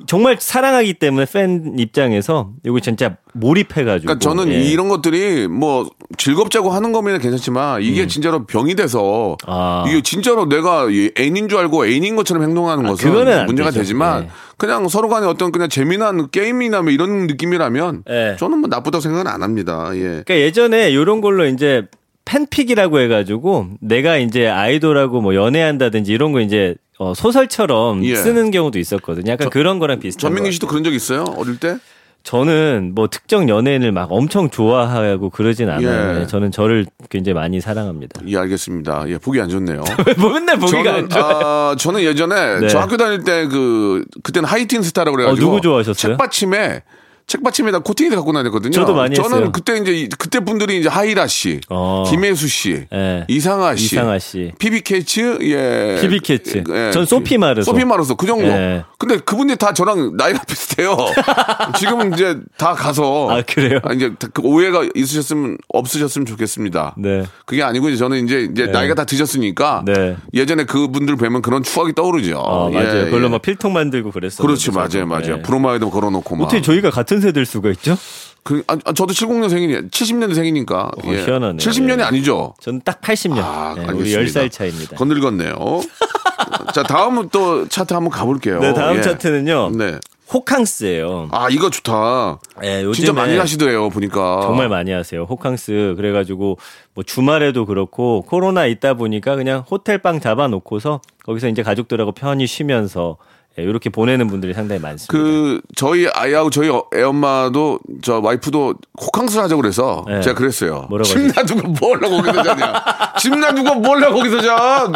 [0.06, 4.06] 정말 사랑하기 때문에 팬 입장에서 이거 진짜 몰입해가지고.
[4.06, 4.62] 그러니까 저는 예.
[4.62, 9.36] 이런 것들이 뭐 즐겁자고 하는 거면 괜찮지만 이게 진짜로 병이 돼서 음.
[9.46, 9.84] 아.
[9.86, 13.80] 이게 진짜로 내가 이 애인인 줄 알고 애인인 것처럼 행동하는 아, 것은 안 문제가 되죠.
[13.80, 14.30] 되지만 네.
[14.56, 18.36] 그냥 서로 간에 어떤 그냥 재미난 게임이나 뭐 이런 느낌이라면 예.
[18.38, 19.90] 저는 뭐 나쁘다고 생각은 안 합니다.
[19.94, 20.00] 예.
[20.00, 21.86] 그러니까 예전에 이런 걸로 이제
[22.24, 28.14] 팬픽이라고 해가지고 내가 이제 아이돌하고 뭐 연애한다든지 이런 거 이제 어, 소설처럼 예.
[28.16, 29.32] 쓰는 경우도 있었거든요.
[29.32, 30.52] 약간 그런 거랑 비슷한 전민기 거.
[30.52, 31.24] 씨도 그런 적 있어요?
[31.36, 31.76] 어릴 때?
[32.22, 36.22] 저는 뭐 특정 연예인을 막 엄청 좋아하고 그러진 않아요.
[36.22, 36.26] 예.
[36.26, 38.22] 저는 저를 굉장히 많이 사랑합니다.
[38.26, 39.04] 예, 알겠습니다.
[39.08, 39.84] 예, 보기 안 좋네요.
[40.18, 41.24] 뭐 맨날 보기가 안 좋아요.
[41.44, 42.68] 아, 저는 예전에 네.
[42.68, 46.12] 저 학교 다닐 때 그 그때는 하이틴 스타라고 그래가지고 어, 누구 좋아하셨어요?
[46.12, 46.82] 책받침에
[47.26, 48.70] 책받침에다 코팅해서 갖고 다녔거든요.
[48.72, 49.52] 저도 많이 저는 했어요.
[49.52, 52.04] 그때 이제 이- 그때 분들이 이제 하희라 씨, 어.
[52.08, 53.24] 김혜수 씨, 예.
[53.28, 54.52] 이상아 씨, 이상아 씨.
[54.58, 56.64] 피비 케이츠, 예, 피비 케이츠.
[56.70, 57.70] 예, 전 소피 마르소.
[57.70, 58.44] 소피 마르소 그 정도.
[58.46, 58.84] 예.
[58.98, 60.96] 근데 그분들이 다 저랑 나이가 비슷해요.
[61.78, 63.80] 지금은 이제 다 가서 아, 그래요?
[63.84, 66.94] 아, 이제 그 오해가 있으셨으면 없으셨으면 좋겠습니다.
[66.98, 67.24] 네.
[67.46, 68.72] 그게 아니고 이제 저는 이제 이제 네.
[68.72, 70.16] 나이가 다 드셨으니까 네.
[70.34, 72.36] 예전에 그분들 뵈면 그런 추억이 떠오르죠.
[72.38, 73.00] 어, 맞아요.
[73.00, 73.28] 예, 그걸로 예.
[73.30, 74.46] 막 필통 만들고 그랬어요.
[74.46, 75.42] 그렇지 맞아요 맞아요.
[75.42, 76.44] 브로마이드 걸어놓고 막.
[76.44, 77.96] 어떻게 저희가 같은 세대일 수가 있죠?
[78.42, 80.72] 그, 아, 아, 저도 70년생이니 70년생이니까.
[80.72, 81.56] 어, 희한하네요.
[81.56, 82.04] 70년이 예.
[82.04, 82.54] 아니죠.
[82.60, 83.38] 저는 딱 80년.
[83.38, 84.40] 아, 네, 우리 알겠습니다.
[84.42, 84.96] 10살 차이입니다.
[84.96, 85.54] 건들건네요.
[86.74, 88.60] 자 다음은 또 차트 한번 가볼게요.
[88.60, 89.00] 네, 다음 예.
[89.00, 89.70] 차트는요.
[89.76, 89.98] 네.
[90.32, 91.28] 호캉스예요.
[91.32, 92.40] 아 이거 좋다.
[92.64, 94.40] 예, 요즘에 진짜 많이 하시더래요 보니까.
[94.42, 95.24] 정말 많이 하세요.
[95.24, 95.94] 호캉스.
[95.96, 96.58] 그래가지고
[96.94, 103.16] 뭐 주말에도 그렇고 코로나 있다 보니까 그냥 호텔 방 잡아놓고서 거기서 이제 가족들하고 편히 쉬면서
[103.20, 105.12] 예, 이렇게 보내는 분들이 상당히 많습니다.
[105.12, 110.20] 그 저희 아이하고 저희 어- 애엄마도 저 와이프도 호캉스를 하자고 그래서 네.
[110.20, 110.86] 제가 그랬어요.
[110.88, 112.84] 뭐라고 집 놔두고 뭘라 거기서 자냐?
[113.18, 114.90] 집 놔두고 뭘라 거기서 자?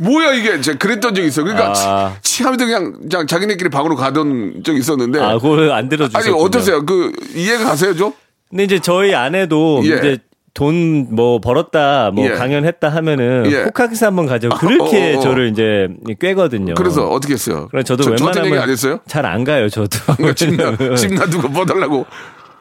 [0.00, 0.60] 뭐야 이게?
[0.60, 1.44] 제가 그랬던 적이 있어요.
[1.46, 2.16] 그러니까 아.
[2.22, 5.20] 치- 치하면서 그냥, 그냥 자기네끼리 방으로 가던 적이 있었는데.
[5.20, 6.36] 아, 그걸 안 아니 들어주셨군요.
[6.36, 6.84] 어떠세요?
[6.84, 8.12] 그 이해가 가세요 좀?
[8.50, 9.88] 근데 이제 저희 아내도 예.
[9.96, 10.18] 이제
[10.56, 12.30] 돈 뭐 벌었다, 뭐 예.
[12.30, 13.64] 강연했다 하면은 예.
[13.64, 15.22] 호캉스 한번 가자고 그렇게 어, 어, 어.
[15.22, 15.88] 저를 이제
[16.18, 16.74] 꿰거든요.
[16.74, 17.68] 그래서 어떻게 했어요?
[17.70, 19.00] 그래 저도 저, 웬만하면 안 했어요?
[19.06, 19.98] 잘 안 가요, 저도.
[20.34, 22.06] 집, 놔두고 뭐 달라고?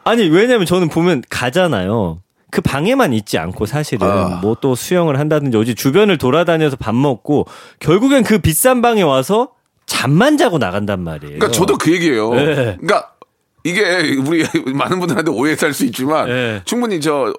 [0.03, 2.19] 아니 왜냐면 저는 보면 가잖아요.
[2.51, 4.39] 그 방에만 있지 않고 사실은 아.
[4.41, 7.47] 뭐또 수영을 한다든지 어디 주변을 돌아다녀서 밥 먹고
[7.79, 9.49] 결국엔 그 비싼 방에 와서
[9.86, 11.39] 잠만 자고 나간단 말이에요.
[11.39, 12.34] 그러니까 저도 그 얘기예요.
[12.34, 12.55] 네.
[12.79, 13.12] 그러니까
[13.65, 16.62] 이게 우리 많은 분들한테 오해할 수 있지만 네.
[16.65, 17.34] 충분히 저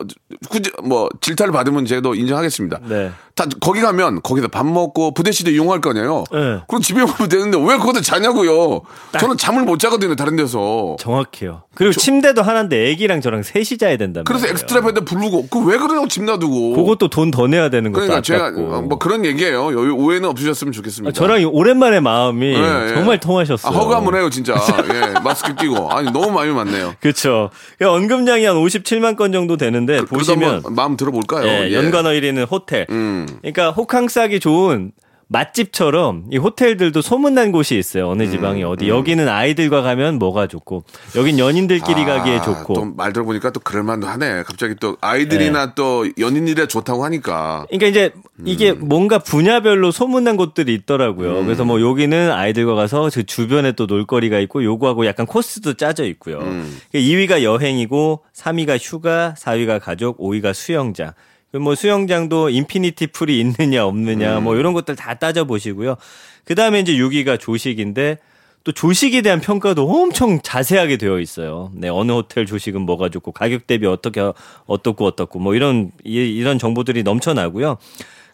[0.50, 2.80] 후지 뭐 질타를 받으면 제도 인정하겠습니다.
[2.88, 3.12] 네.
[3.36, 6.24] 다 거기 가면 거기서 밥 먹고 부대 씨도 이용할 거 아니에요.
[6.32, 6.60] 네.
[6.66, 8.80] 그럼 집에 오면 되는데 왜 거기서 자냐고요.
[9.20, 10.96] 저는 잠을 못 자거든요 다른 데서.
[10.98, 11.62] 정확해요.
[11.76, 14.22] 그리고 침대도 하나인데 애기랑 저랑 셋이 자야 된다.
[14.24, 16.74] 그래서 extra bed 부르고 그 왜 그러냐고 집 놔두고.
[16.76, 18.46] 그것도 돈 더 내야 되는 것도 그러니까 제가.
[18.56, 19.66] 어, 뭐 그런 얘기예요.
[19.66, 21.10] 오해는 없으셨으면 좋겠습니다.
[21.10, 22.94] 아, 저랑 오랜만에 마음이 예, 예.
[22.94, 23.72] 정말 통하셨어요.
[23.76, 24.54] 아, 한번 해요 진짜.
[24.92, 25.90] 예, 마스크 끼고.
[25.90, 26.94] 아니 너무 마음이 많네요.
[27.00, 27.50] 그렇죠.
[27.80, 31.46] 언급량이 한 57만 건 정도 되는데 그래도 보시면 마음 들어볼까요?
[31.46, 31.74] 예, 예.
[31.74, 32.86] 연관어 1위는 호텔.
[32.90, 33.26] 음.
[33.42, 34.92] 그러니까 호캉스 하기 좋은
[35.28, 38.08] 맛집처럼 이 호텔들도 소문난 곳이 있어요.
[38.08, 38.88] 어느 지방이 음, 어디.
[38.88, 40.84] 여기는 아이들과 가면 뭐가 좋고
[41.16, 42.72] 여긴 연인들끼리 가기에 좋고.
[42.72, 44.44] 아, 또말 들어보니까 또 그럴만도 하네.
[44.44, 47.66] 갑자기 또 아이들이나 또 연인이라 좋다고 하니까.
[47.68, 48.12] 그러니까 이제
[48.44, 48.88] 이게 음.
[48.88, 51.44] 뭔가 분야별로 소문난 곳들이 있더라고요.
[51.44, 56.38] 그래서 뭐 여기는 아이들과 가서 그 주변에 또 놀거리가 있고 요거하고 약간 코스도 짜져 있고요.
[56.38, 56.78] 음.
[56.94, 61.12] 2위가 여행이고 3위가 휴가, 4위가 가족, 5위가 수영장.
[61.58, 64.44] 그뭐 수영장도 infinity pool이 있느냐 없느냐 음.
[64.44, 65.96] 뭐 이런 것들 다 따져 보시고요.
[66.44, 68.18] 그다음에 이제 6위가 조식인데
[68.64, 71.70] 또 조식에 대한 평가도 엄청 자세하게 되어 있어요.
[71.74, 74.20] 네, 어느 호텔 조식은 뭐가 좋고 가격 대비 어떻게
[74.66, 77.78] 어떻고 어떻고 뭐 이런 이- 이런 정보들이 넘쳐나고요.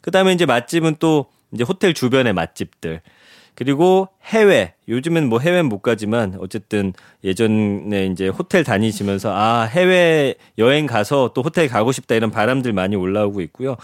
[0.01, 3.03] 그다음에 이제 맛집은 또 이제 호텔 주변의 맛집들.
[3.55, 10.87] 그리고 해외 요즘은 뭐 해외는 못 가지만 어쨌든 예전에 이제 호텔 다니시면서 아 해외 여행
[10.87, 13.77] 가서 또 호텔 가고 싶다 이런 바람들 많이 올라오고 있고요.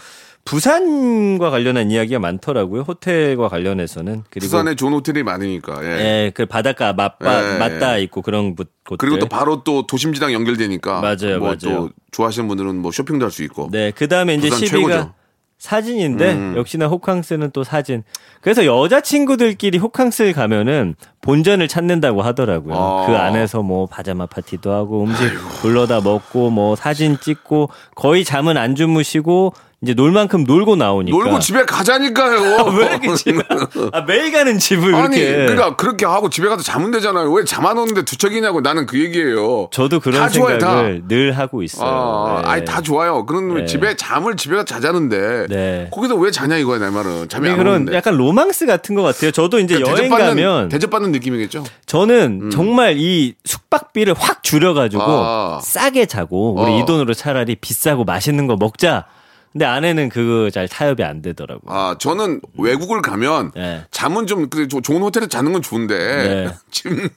[0.45, 2.81] 부산과 관련한 이야기가 많더라고요.
[2.81, 5.83] 호텔과 관련해서는 그리고 부산에 좋은 호텔이 많으니까.
[5.83, 5.87] 예.
[5.99, 7.59] 예, 그 바닷가 맞바,
[7.95, 8.03] 예, 예.
[8.03, 8.97] 있고 그런 곳- 곳들.
[8.97, 11.01] 그리고 또 바로 또 도심지랑 연결되니까.
[11.01, 11.57] 맞아요, 뭐 맞아요.
[11.59, 13.69] 또 좋아하시는 분들은 뭐 쇼핑도 할 수 있고.
[13.71, 15.13] 네, 그 다음에 이제 10위가 최고죠.
[15.59, 16.53] 사진인데 음.
[16.55, 18.03] 역시나 호캉스는 또 사진.
[18.41, 22.75] 그래서 여자 친구들끼리 호캉스를 가면은 본전을 찾는다고 하더라고요.
[22.75, 23.05] 아.
[23.05, 25.19] 그 안에서 뭐 파자마 파티도 하고 음식
[25.61, 31.17] 불러다 먹고 뭐 사진 찍고 거의 잠은 안 주무시고 이제 놀 만큼 놀고 나오니까.
[31.17, 32.65] 놀고 집에 가자니까요.
[32.77, 33.41] 왜 이렇게 집에
[33.93, 35.35] 아, 매일 가는 집을 아니, 그렇게.
[35.45, 37.31] 그러니까 그렇게 하고 집에 가서 자면 되잖아요.
[37.31, 39.69] 왜 잠 안 오는데 두척이냐고 나는 그 얘기예요.
[39.71, 41.89] 저도 그런 다 좋아요, 생각을 늘 하고 있어요.
[41.89, 42.47] 아, 네.
[42.49, 43.25] 아니 다 좋아요.
[43.25, 43.65] 그런 네.
[43.65, 45.87] 집에 잠을 집에 가서 자자는데 네.
[45.93, 47.95] 거기서 왜 자냐 이거야 내 말은 잠이 근데 안 오는데.
[47.95, 49.31] 약간 로망스 같은 것 같아요.
[49.31, 51.63] 저도 이제 그러니까 여행 대접받는 가면 대접받는 느낌이겠죠.
[51.85, 55.59] 저는 정말 이 숙박비를 확 줄여가지고 아.
[55.63, 56.79] 싸게 자고 우리 어.
[56.79, 59.05] 이 돈으로 차라리 비싸고 맛있는 거 먹자.
[59.51, 61.73] 근데 아내는 그거 잘 타협이 안 되더라고요.
[61.75, 63.85] 아 저는 외국을 가면 네.
[63.91, 66.53] 잠은 좀 그래, 조- 좋은 호텔에 자는 건 좋은데 네.
[66.71, 67.09] 지금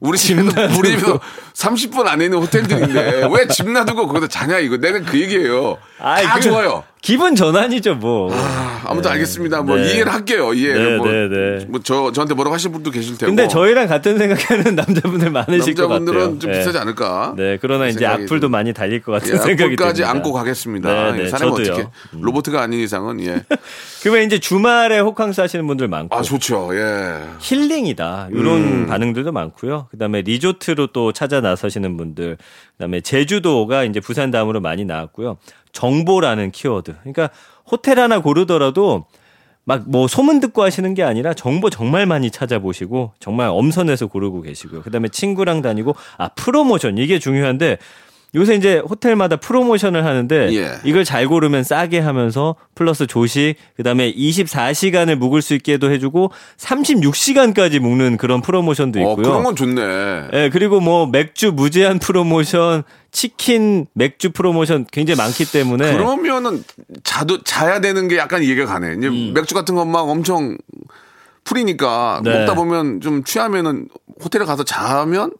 [0.00, 1.18] 우리 집에서 우리 집에서
[1.54, 5.78] 30분 안에 있는 호텔들인데 왜 집 놔두고 거기서 자냐 이거 내가 그 얘기예요.
[5.98, 6.84] 아이, 다 그- 좋아요.
[7.04, 8.32] 기분 전환이죠, 뭐.
[8.34, 9.60] 아, 아무튼 알겠습니다.
[9.60, 9.92] 뭐 네.
[9.92, 10.54] 이해를 할게요.
[10.54, 11.66] 이해를 네, 뭐, 네, 네.
[11.68, 13.28] 뭐 저, 저한테 뭐라고 하실 분도 계실 테고.
[13.28, 15.98] 근데 저희랑 같은 생각하는 남자분들 많으실 것 같아요.
[15.98, 16.58] 남자분들은 좀 네.
[16.60, 17.34] 비싸지 않을까?
[17.36, 20.10] 네, 그러나 이제 악플도 좀- 많이 달릴 것 같은 예, 생각이 듭니다.
[20.10, 21.12] 안고 가겠습니다.
[21.12, 21.74] 네, 네, 예, 사람은 저도요.
[21.74, 21.88] 어떻게
[22.18, 23.42] 로보트가 아닌 이상은 예.
[24.02, 26.70] 그러면 이제 주말에 호캉스 하시는 분들 많고 아 좋죠.
[26.74, 27.20] 예.
[27.38, 28.86] 힐링이다 이런 음.
[28.86, 29.88] 반응들도 많고요.
[29.90, 32.38] 그다음에 리조트로 또 찾아 나서시는 분들,
[32.78, 35.36] 그다음에 제주도가 이제 부산 다음으로 많이 나왔고요.
[35.74, 36.94] 정보라는 키워드.
[37.02, 37.28] 그러니까
[37.70, 39.04] 호텔 하나 고르더라도
[39.64, 44.82] 막 뭐 소문 듣고 하시는 게 아니라 정보 정말 많이 찾아보시고 정말 엄선해서 고르고 계시고요.
[44.82, 47.78] 그다음에 친구랑 다니고 아 프로모션 이게 중요한데
[48.34, 50.72] 요새 이제 호텔마다 프로모션을 하는데 예.
[50.84, 58.16] 이걸 잘 고르면 싸게 하면서 플러스 조식 그다음에 24시간을 묵을 수 있게도 해주고 36시간까지 묵는
[58.16, 59.24] 그런 프로모션도 어, 있고요.
[59.24, 60.28] 그런 건 좋네.
[60.32, 66.64] 예, 그리고 뭐 맥주 무제한 프로모션, 치킨 맥주 프로모션 굉장히 많기 때문에 그러면은
[67.04, 68.96] 자도 자야 되는 게 약간 이해가 가네.
[68.98, 70.58] 이제 맥주 같은 건막 엄청
[71.44, 72.24] 풀이니까 음.
[72.24, 72.38] 네.
[72.38, 73.88] 먹다 보면 좀 취하면은
[74.22, 75.30] 호텔에 가서 자면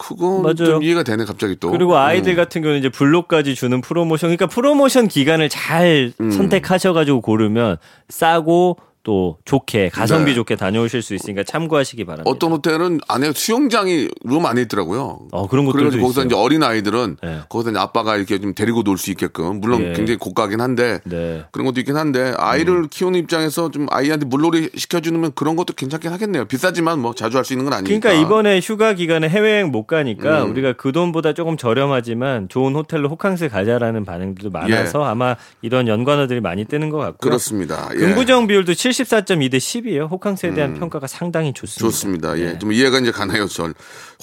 [0.00, 0.54] 그건 맞아요.
[0.54, 1.70] 좀 이해가 되네 갑자기 또.
[1.70, 2.36] 그리고 아이들 음.
[2.36, 6.30] 같은 경우는 이제 블록까지 주는 프로모션, 그러니까 프로모션 기간을 잘 음.
[6.30, 7.76] 선택하셔가지고 고르면
[8.08, 10.34] 싸고 또 좋게 가성비 네.
[10.34, 12.30] 좋게 다녀오실 수 있으니까 참고하시기 바랍니다.
[12.30, 15.20] 어떤 호텔은 안에 수영장이 룸 안에 있더라고요.
[15.32, 16.26] 어, 그런 것들도 그래서 거기서 있어요.
[16.26, 17.38] 이제 어린 아이들은 네.
[17.48, 19.92] 거기서 아빠가 이렇게 좀 데리고 놀 수 있게끔 물론 예.
[19.94, 21.42] 굉장히 고가긴 한데 네.
[21.52, 22.88] 그런 것도 있긴 한데 아이를 음.
[22.90, 26.44] 키우는 입장에서 좀 아이한테 물놀이 시켜주면 그런 것도 괜찮긴 하겠네요.
[26.44, 28.00] 비싸지만 뭐 자주 할 수 있는 건 아니니까.
[28.00, 30.50] 그러니까 이번에 휴가 기간에 해외여행 못 가니까 음.
[30.50, 36.66] 우리가 그 돈보다 조금 저렴하지만 좋은 호텔로 호캉스 가자라는 반응들도 많아서 아마 이런 연관어들이 많이
[36.66, 37.14] 뜨는 것 같고요.
[37.14, 37.30] 예.
[37.30, 37.88] 그렇습니다.
[37.94, 37.98] 예.
[37.98, 40.10] 긍부정 비율도 74.2 대 10이에요.
[40.10, 41.86] 호캉스에 대한 평가가 상당히 좋습니다.
[41.86, 41.90] 음.
[41.90, 42.38] 좋습니다.
[42.38, 42.44] 예.
[42.52, 42.58] 네.
[42.58, 43.74] 좀 이해가 이제 가나요, 전.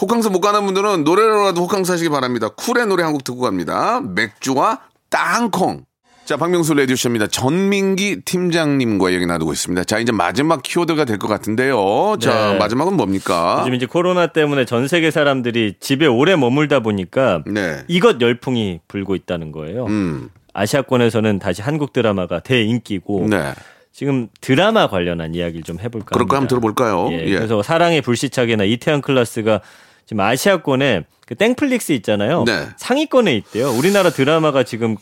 [0.01, 2.49] 호캉스 못 가는 분들은 노래로라도 호캉스 하시기 바랍니다.
[2.49, 4.01] 쿨의 노래 한 곡 듣고 갑니다.
[4.01, 5.86] 맥주와 땅콩.
[6.25, 7.27] 자, 박명수 레디오쇼입니다.
[7.27, 9.86] 전민기 팀장님과 얘기 나누고 있습니다.
[9.86, 12.17] 자, 이제 마지막 키워드가 될 것 같은데요.
[12.19, 12.58] 자, 네.
[12.60, 13.60] 마지막은 뭡니까?
[13.62, 17.77] 요즘 이제 코로나 때문에 전 세계 사람들이 집에 오래 머물다 보니까 네.
[17.88, 19.86] 이것 열풍이 불고 있다는 거예요.
[19.86, 23.53] 음, 아시아권에서는 다시 한국 드라마가 대인기고 네.
[23.97, 26.47] 지금 드라마 관련한 이야기를 좀 해볼까 그럴까 한번.
[26.47, 27.07] 들어볼까요?
[27.13, 27.36] 예, 예.
[27.38, 29.62] 그래서 사랑의 불시착이나 이태원 클라스가
[30.05, 32.43] 지금 아시아권에 그 땡플릭스 있잖아요.
[32.43, 32.51] 네.
[32.51, 32.73] 아.
[32.77, 33.71] 상위권에 있대요.
[33.71, 34.97] 우리나라 드라마가 지금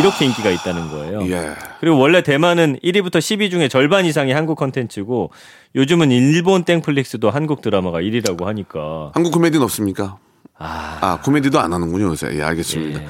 [0.00, 1.30] 이렇게 인기가 있다는 거예요.
[1.30, 1.50] 예.
[1.80, 5.30] 그리고 원래 대만은 1위부터 10위 중에 절반 이상이 한국 컨텐츠고
[5.74, 10.16] 요즘은 일본 땡플릭스도 한국 드라마가 1위라고 하니까 한국 코미디는 없습니까?
[10.56, 12.30] 아, 아, 코미디도 안 하는군요, 요새.
[12.32, 13.02] 예, 알겠습니다.
[13.02, 13.06] 예.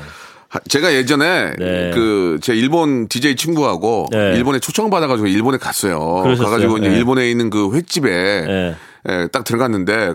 [0.52, 1.90] 하- 제가 예전에 네.
[1.94, 4.34] 그제 일본 DJ 친구하고 네.
[4.36, 6.20] 일본에 초청 받아가지고 일본에 갔어요.
[6.22, 6.44] 그러셨어요?
[6.50, 6.96] 가가지고 이제 네.
[6.98, 8.76] 일본에 있는 그 횟집에 예.
[9.08, 10.12] 예, 딱 들어갔는데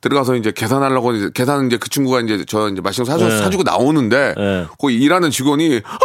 [0.00, 3.38] 들어가서 이제 계산하려고 이제 계산 이제 그 친구가 이제 저 이제 맛있는 거 사주, 네.
[3.42, 4.66] 사주고 나오는데 네.
[4.78, 5.98] 거기 일하는 직원이 아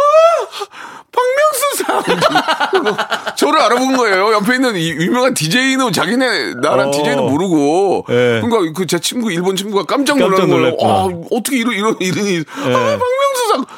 [1.10, 4.32] 박명수 사 저를 알아본 거예요.
[4.34, 6.90] 옆에 있는 이 유명한 DJ는 자기네 나라 어.
[6.90, 8.40] DJ는 모르고 네.
[8.42, 10.76] 그러니까 그 제 친구 일본 친구가 깜짝 놀란 거예요.
[10.82, 12.98] 아, 어떻게 이런 이런 이름이 아 박명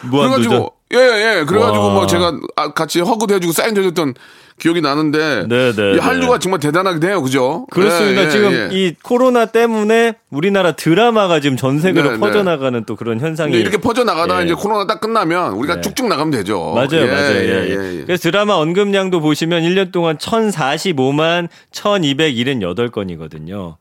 [0.03, 0.43] 무한도전?
[0.43, 1.95] 그래가지고 예예 그래가지고 와.
[1.95, 4.15] 뭐 제가 아, 같이 허그도 해주고 사인도 해줬던
[4.61, 6.39] 기억이 나는데 네, 네, 이 한류가 네.
[6.39, 7.67] 정말 대단하긴 해요, 그죠?
[7.71, 8.23] 그렇습니다.
[8.23, 8.69] 예, 예, 지금 예.
[8.71, 12.21] 이 코로나 때문에 우리나라 드라마가 지금 전 세계로 네, 네.
[12.21, 14.45] 퍼져나가는 또 그런 현상이 이렇게 퍼져 나가다가 예.
[14.45, 15.81] 이제 코로나 딱 끝나면 우리가 네.
[15.81, 16.73] 쭉쭉 나가면 되죠.
[16.75, 17.37] 맞아요, 예, 맞아요.
[17.37, 18.01] 예, 예, 예.
[18.01, 18.05] 예.
[18.05, 23.77] 그래서 드라마 언급량도 보시면 1년 동안 1045만 1278건이거든요.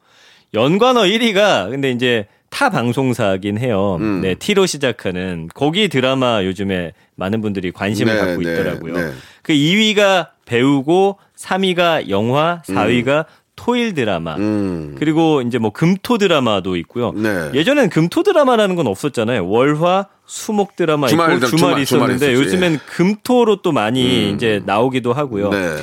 [0.53, 3.97] 연관어 1위가 근데 이제 타 방송사긴 해요.
[3.99, 4.21] 음.
[4.21, 8.93] 네, T로 시작하는 거기 드라마 요즘에 많은 분들이 관심을 네, 갖고 네, 있더라고요.
[8.93, 9.11] 네.
[9.41, 14.35] 그 2위가 배우고 3위가 영화, 4위가 토일 드라마.
[14.37, 14.95] 음.
[14.97, 17.11] 그리고 이제 뭐 금토 드라마도 있고요.
[17.11, 17.51] 네.
[17.53, 19.49] 예전엔 금토 드라마라는 건 없었잖아요.
[19.49, 22.47] 월화, 수목 드라마 주말, 있고 주말, 주말 있었는데 있었지.
[22.47, 24.35] 요즘엔 금토로 또 많이 음.
[24.35, 25.49] 이제 나오기도 하고요.
[25.49, 25.75] 네.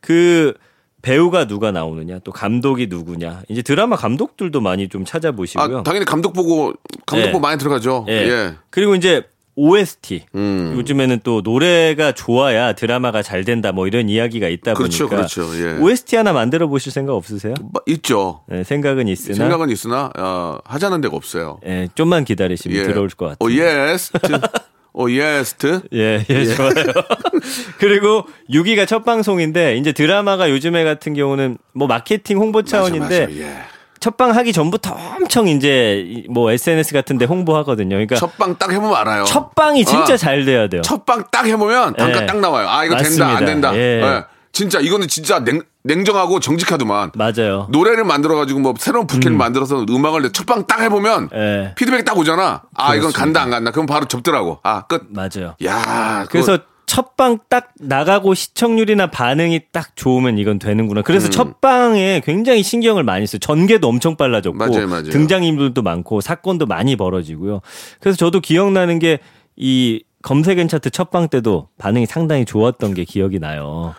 [0.00, 0.54] 그
[1.02, 3.42] 배우가 누가 나오느냐, 또 감독이 누구냐.
[3.48, 5.78] 이제 드라마 감독들도 많이 좀 찾아보시고요.
[5.78, 6.72] 아, 당연히 감독 보고
[7.06, 7.32] 감독 예.
[7.32, 8.06] 보고 많이 들어가죠.
[8.08, 8.12] 예.
[8.12, 8.54] 예.
[8.70, 9.24] 그리고 이제
[9.58, 10.26] OST.
[10.36, 10.74] 음.
[10.76, 15.42] 요즘에는 또 노래가 좋아야 드라마가 잘 된다 뭐 이런 이야기가 있다 그렇죠, 보니까 그렇죠.
[15.60, 15.78] 예.
[15.78, 17.54] OST 하나 만들어 보실 생각 없으세요?
[17.60, 18.42] 뭐, 있죠.
[18.46, 21.58] 네, 생각은 있으나 생각은 있으나 어, 하자는 데가 없어요.
[21.66, 22.84] 예, 좀만 기다리시면 예.
[22.84, 23.36] 들어올 것 같아요.
[23.40, 24.12] Oh yes.
[24.92, 25.82] Oh yes.
[25.94, 26.72] 예, 예, 좋아요.
[27.78, 33.40] 그리고 6위가 첫 방송인데 이제 드라마가 요즘에 같은 경우는 뭐 마케팅 홍보 차원인데 맞아, 맞아.
[33.40, 33.62] 예.
[34.00, 37.90] 첫방 하기 전부터 엄청 이제 이- 뭐 SNS 같은데 홍보하거든요.
[37.90, 39.24] 그러니까 첫, 첫방 딱 해보면 알아요.
[39.54, 40.16] 방이 진짜 어.
[40.16, 40.82] 잘 돼야 돼요.
[40.82, 42.26] 첫방 딱 해보면 단가 예.
[42.26, 42.68] 딱 나와요.
[42.68, 43.36] 아 이거 된다 맞습니다.
[43.36, 43.74] 안 된다.
[43.76, 44.00] 예.
[44.02, 44.24] 예.
[44.58, 47.12] 진짜 이거는 진짜 냉, 냉정하고 정직하더만.
[47.14, 47.68] 맞아요.
[47.70, 51.74] 노래를 만들어가지고 뭐 새로운 부캐를 만들어서 음악을 내 첫방 딱 해보면 예.
[51.76, 52.62] 피드백이 딱 오잖아.
[52.74, 53.70] 아 이건 간다 안 간다.
[53.70, 54.58] 그럼 바로 접더라고.
[54.62, 55.06] 아 끝.
[55.10, 55.54] 맞아요.
[55.64, 56.26] 야.
[56.30, 61.02] 그래서 첫방 딱 나가고 시청률이나 반응이 딱 좋으면 이건 되는구나.
[61.02, 61.30] 그래서 음.
[61.30, 63.38] 첫 방에 굉장히 신경을 많이 써요.
[63.40, 65.04] 전개도 엄청 빨라졌고 맞아요, 맞아요.
[65.04, 67.60] 등장인물도 많고 사건도 많이 벌어지고요.
[68.00, 69.18] 그래서 저도 기억나는 게
[69.58, 73.94] 이 검색엔 차트 첫방 때도 반응이 상당히 좋았던 게 기억이 나요.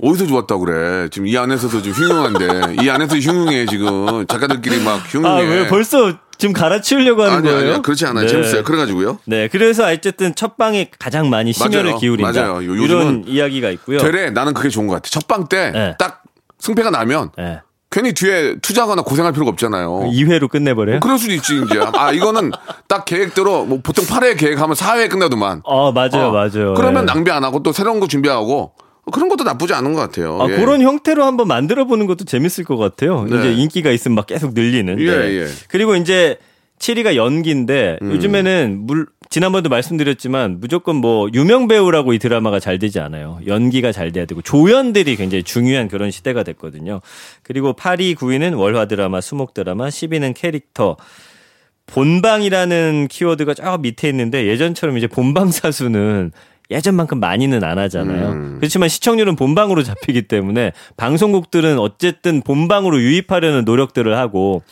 [0.00, 1.08] 어디서 좋았다고 그래.
[1.10, 5.28] 지금 이 안에서도 지금 흉흉한데 이 안에서 흉흉해 지금 작가들끼리 막 흉흉해.
[5.28, 7.72] 아, 왜 벌써 지금 갈아치우려고 하는 아니 거예요?
[7.74, 8.24] 아니 그렇지 않아요.
[8.26, 8.30] 네.
[8.30, 8.62] 재밌어요.
[8.62, 9.18] 그래가지고요.
[9.24, 11.98] 네, 그래서 어쨌든 첫 방에 가장 많이 심혈을 맞아요.
[11.98, 12.32] 기울인다.
[12.32, 12.56] 맞아요.
[12.64, 13.98] 요- 이런 이야기가 있고요.
[13.98, 15.08] 되레 나는 그게 좋은 것 같아.
[15.10, 15.96] 첫 방때 네.
[15.98, 16.22] 딱
[16.60, 17.60] 승패가 나면 네.
[17.90, 20.10] 괜히 뒤에 투자하거나 고생할 필요가 없잖아요.
[20.12, 21.00] 2회로 끝내버려요?
[21.00, 21.80] 그럴 수도 있지 이제.
[21.94, 22.52] 아 이거는
[22.86, 25.62] 딱 계획대로 뭐 보통 8회 계획하면 4회 끝나더만.
[25.64, 26.74] 어, 맞아요, 어, 맞아요.
[26.74, 27.06] 그러면 예.
[27.06, 28.74] 낭비 안 하고 또 새로운 거 준비하고
[29.10, 30.40] 그런 것도 나쁘지 않은 것 같아요.
[30.40, 30.56] 아, 예.
[30.56, 33.24] 그런 형태로 한번 만들어 보는 것도 재밌을 것 같아요.
[33.24, 33.38] 네.
[33.38, 35.00] 이제 인기가 있으면 막 계속 늘리는.
[35.00, 35.40] 예, 네.
[35.40, 35.46] 예.
[35.68, 36.38] 그리고 이제
[36.78, 38.12] 7위가 연기인데 음.
[38.12, 43.40] 요즘에는 물 지난번에도 말씀드렸지만 무조건 뭐 유명 배우라고 이 드라마가 잘 되지 않아요.
[43.46, 47.00] 연기가 잘 돼야 되고 조연들이 굉장히 중요한 그런 시대가 됐거든요.
[47.42, 50.96] 그리고 8위, 9위는 월화 드라마, 수목 드라마, 10위는 캐릭터.
[51.88, 56.32] 본방이라는 키워드가 저 밑에 있는데 예전처럼 이제 본방 사수는
[56.70, 58.28] 예전만큼 많이는 안 하잖아요.
[58.30, 58.56] 음.
[58.58, 64.62] 그렇지만 시청률은 본방으로 잡히기 때문에 방송국들은 어쨌든 본방으로 유입하려는 노력들을 하고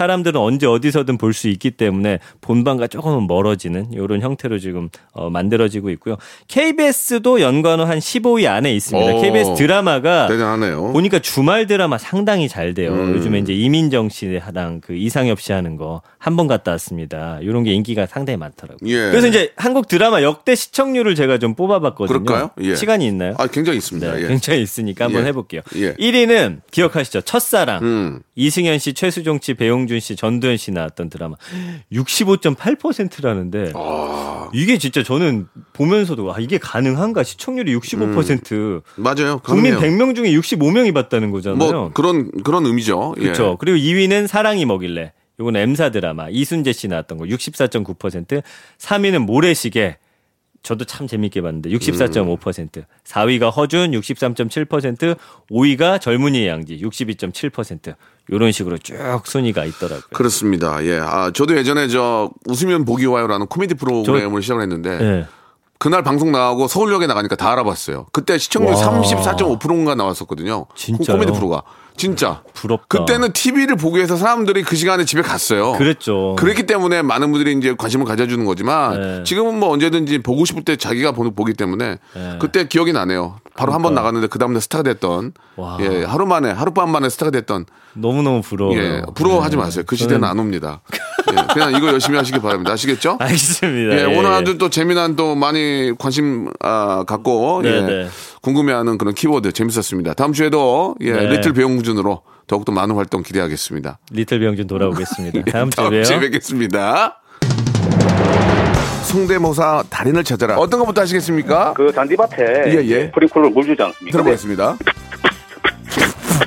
[0.00, 5.90] 사람들은 언제 어디서든 볼 수 있기 때문에 본방과 조금은 멀어지는 이런 형태로 지금 어, 만들어지고
[5.90, 6.16] 있고요.
[6.48, 9.14] KBS도 연관어 한 15위 안에 있습니다.
[9.14, 9.20] 오.
[9.22, 10.92] KBS 드라마가 대단하네요.
[10.92, 12.92] 보니까 주말 드라마 상당히 잘 돼요.
[12.92, 13.14] 음.
[13.14, 17.38] 요즘에 이제 이민정 씨 하당 그 이상엽 씨 하는 거 한 번 갔다 왔습니다.
[17.40, 18.90] 이런 게 인기가 상당히 많더라고요.
[18.90, 19.10] 예.
[19.10, 22.24] 그래서 이제 한국 드라마 역대 시청률을 제가 좀 뽑아봤거든요.
[22.24, 22.50] 그럴까요?
[22.62, 22.74] 예.
[22.74, 23.34] 시간이 있나요?
[23.38, 24.12] 아 굉장히 있습니다.
[24.12, 24.26] 네, 예.
[24.26, 25.28] 굉장히 있으니까 한번 예.
[25.28, 25.60] 해볼게요.
[25.76, 25.94] 예.
[25.94, 27.20] 1위는 기억하시죠?
[27.20, 27.82] 첫사랑.
[27.84, 28.20] 음.
[28.34, 31.36] 이승현 씨, 최수종 씨, 배용 준 배용준 씨, 전도연 씨 나왔던 드라마
[31.92, 34.50] 65.8%라는데 아.
[34.52, 39.38] 이게 진짜 저는 보면서도 아 이게 가능한가 시청률이 65% 맞아요.
[39.38, 39.98] 국민 가능해요.
[39.98, 41.72] 100명 중에 65명이 봤다는 거잖아요.
[41.72, 43.14] 뭐 그런 그런 의미죠.
[43.18, 43.22] 예.
[43.22, 43.56] 그렇죠.
[43.58, 45.12] 그리고 2위는 사랑이 뭐길래.
[45.38, 48.42] 요건 M사 드라마 이순재 씨 나왔던 거 64.9%.
[48.78, 49.98] 3위는 모래시계.
[50.66, 52.84] 저도 참 재밌게 봤는데 64.5%.
[53.04, 55.16] 4위가 허준 63.7%.
[55.48, 57.94] 5위가 젊은이의 양지 62.7%.
[58.32, 60.08] 요런 식으로 쭉 순위가 있더라고요.
[60.12, 60.84] 그렇습니다.
[60.84, 60.98] 예.
[60.98, 65.26] 아, 저도 예전에 저 웃으면 보기 와요라는 코미디 프로그램을 시작을 했는데 네.
[65.78, 68.06] 그날 방송 나가고 서울역에 나가니까 다 알아봤어요.
[68.10, 69.02] 그때 시청률 와.
[69.02, 70.66] 34.5%인가 나왔었거든요.
[70.74, 71.16] 진짜요?
[71.16, 71.62] 코미디 프로가.
[71.96, 72.42] 진짜.
[72.54, 72.86] 부럽다.
[72.88, 75.72] 그때는 TV를 보기 위해서 사람들이 그 시간에 집에 갔어요.
[75.72, 76.36] 그랬죠.
[76.38, 79.24] 그랬기 때문에 많은 분들이 이제 관심을 가져주는 거지만 네.
[79.24, 82.36] 지금은 뭐 언제든지 보고 싶을 때 자기가 보, 보기 때문에 네.
[82.40, 83.38] 그때 기억이 나네요.
[83.56, 83.94] 바로 한번 그러니까요.
[83.94, 85.78] 나갔는데 그 다음날 스타가 됐던 와.
[85.80, 88.78] 예 하루 만에 하룻밤 만에 스타가 됐던 너무 너무 부러워요.
[88.78, 89.62] 예 부러워하지 네.
[89.62, 89.84] 마세요.
[89.86, 90.80] 그 시대는 저는- 안 옵니다.
[91.32, 92.72] 예, 그냥 이거 열심히 하시기 바랍니다.
[92.72, 93.16] 아시겠죠?
[93.20, 93.98] 알겠습니다.
[93.98, 98.08] 예, 오늘 아주 또 재미난 또 많이 관심 아, 갖고 네, 예, 네.
[98.42, 100.14] 궁금해하는 그런 키워드 재밌었습니다.
[100.14, 101.26] 다음 주에도 예, 네.
[101.30, 103.98] little 배용준으로 더욱더 많은 활동 기대하겠습니다.
[104.10, 105.40] little 병준 돌아오겠습니다.
[105.50, 106.04] 다음 주에 다음 봬요.
[106.04, 107.20] 주에 뵙겠습니다.
[109.04, 110.56] 성대모사 달인을 찾아라.
[110.58, 111.72] 어떤 것부터 하시겠습니까?
[111.74, 113.10] 그 잔디밭에 예, 예.
[113.12, 114.12] 스프링클러로 물 주지 않습니까?
[114.12, 114.76] 들어보겠습니다.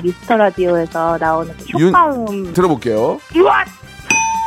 [0.02, 2.52] 미스터 라디오에서 나오는 그 윤- 효과음.
[2.52, 3.18] 들어볼게요.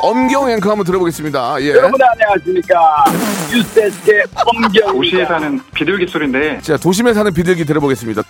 [0.02, 1.60] 엄경 앵커 한번 들어보겠습니다.
[1.62, 1.72] 예.
[1.80, 3.04] 안녕하십니까
[3.52, 8.22] 유세스의 엄경 도시에 사는 비둘기 소리인데 자, 도심에 사는 비둘기 들어보겠습니다.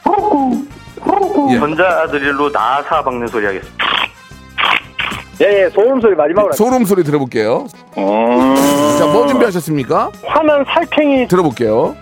[1.50, 1.58] 예.
[1.58, 3.84] 전자드릴로 나사 박는 소리 하겠습니다.
[5.42, 6.52] 예, 예, 소음 소리 마지막으로.
[6.52, 7.66] 소름 소리 들어볼게요.
[8.98, 10.10] 자, 뭐 준비하셨습니까?
[10.26, 11.96] 화난 살쾡이 들어볼게요.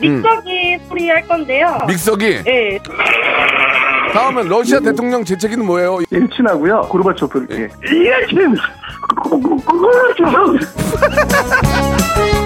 [0.00, 1.78] 믹서기 소리 할 건데요.
[1.86, 2.42] 믹서기.
[2.46, 2.78] 예.
[4.12, 5.98] 다음은 러시아 대통령 재채기는 뭐예요?
[6.10, 6.82] 일친하고요.
[6.82, 7.68] 고르바초프 예.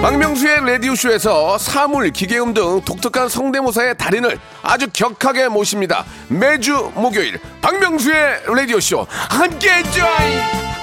[0.01, 6.03] 박명수의 라디오쇼에서 사물, 기계음 등 독특한 성대모사의 달인을 아주 격하게 모십니다.
[6.27, 10.82] 매주 목요일 박명수의 라디오쇼 함께해 줘요.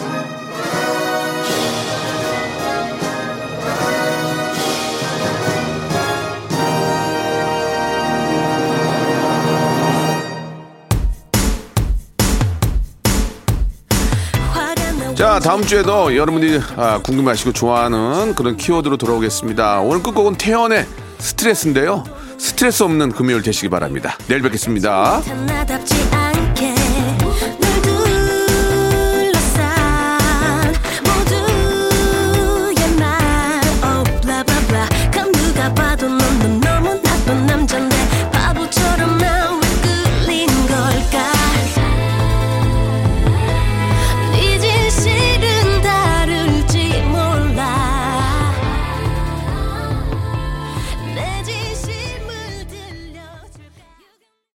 [15.21, 19.81] 자, 다음 주에도 여러분들이 아, 궁금하시고 좋아하는 그런 키워드로 돌아오겠습니다.
[19.81, 20.87] 오늘 끝곡은 태연의
[21.19, 22.03] 스트레스인데요.
[22.39, 24.17] 스트레스 없는 금요일 되시기 바랍니다.
[24.27, 25.21] 내일 뵙겠습니다.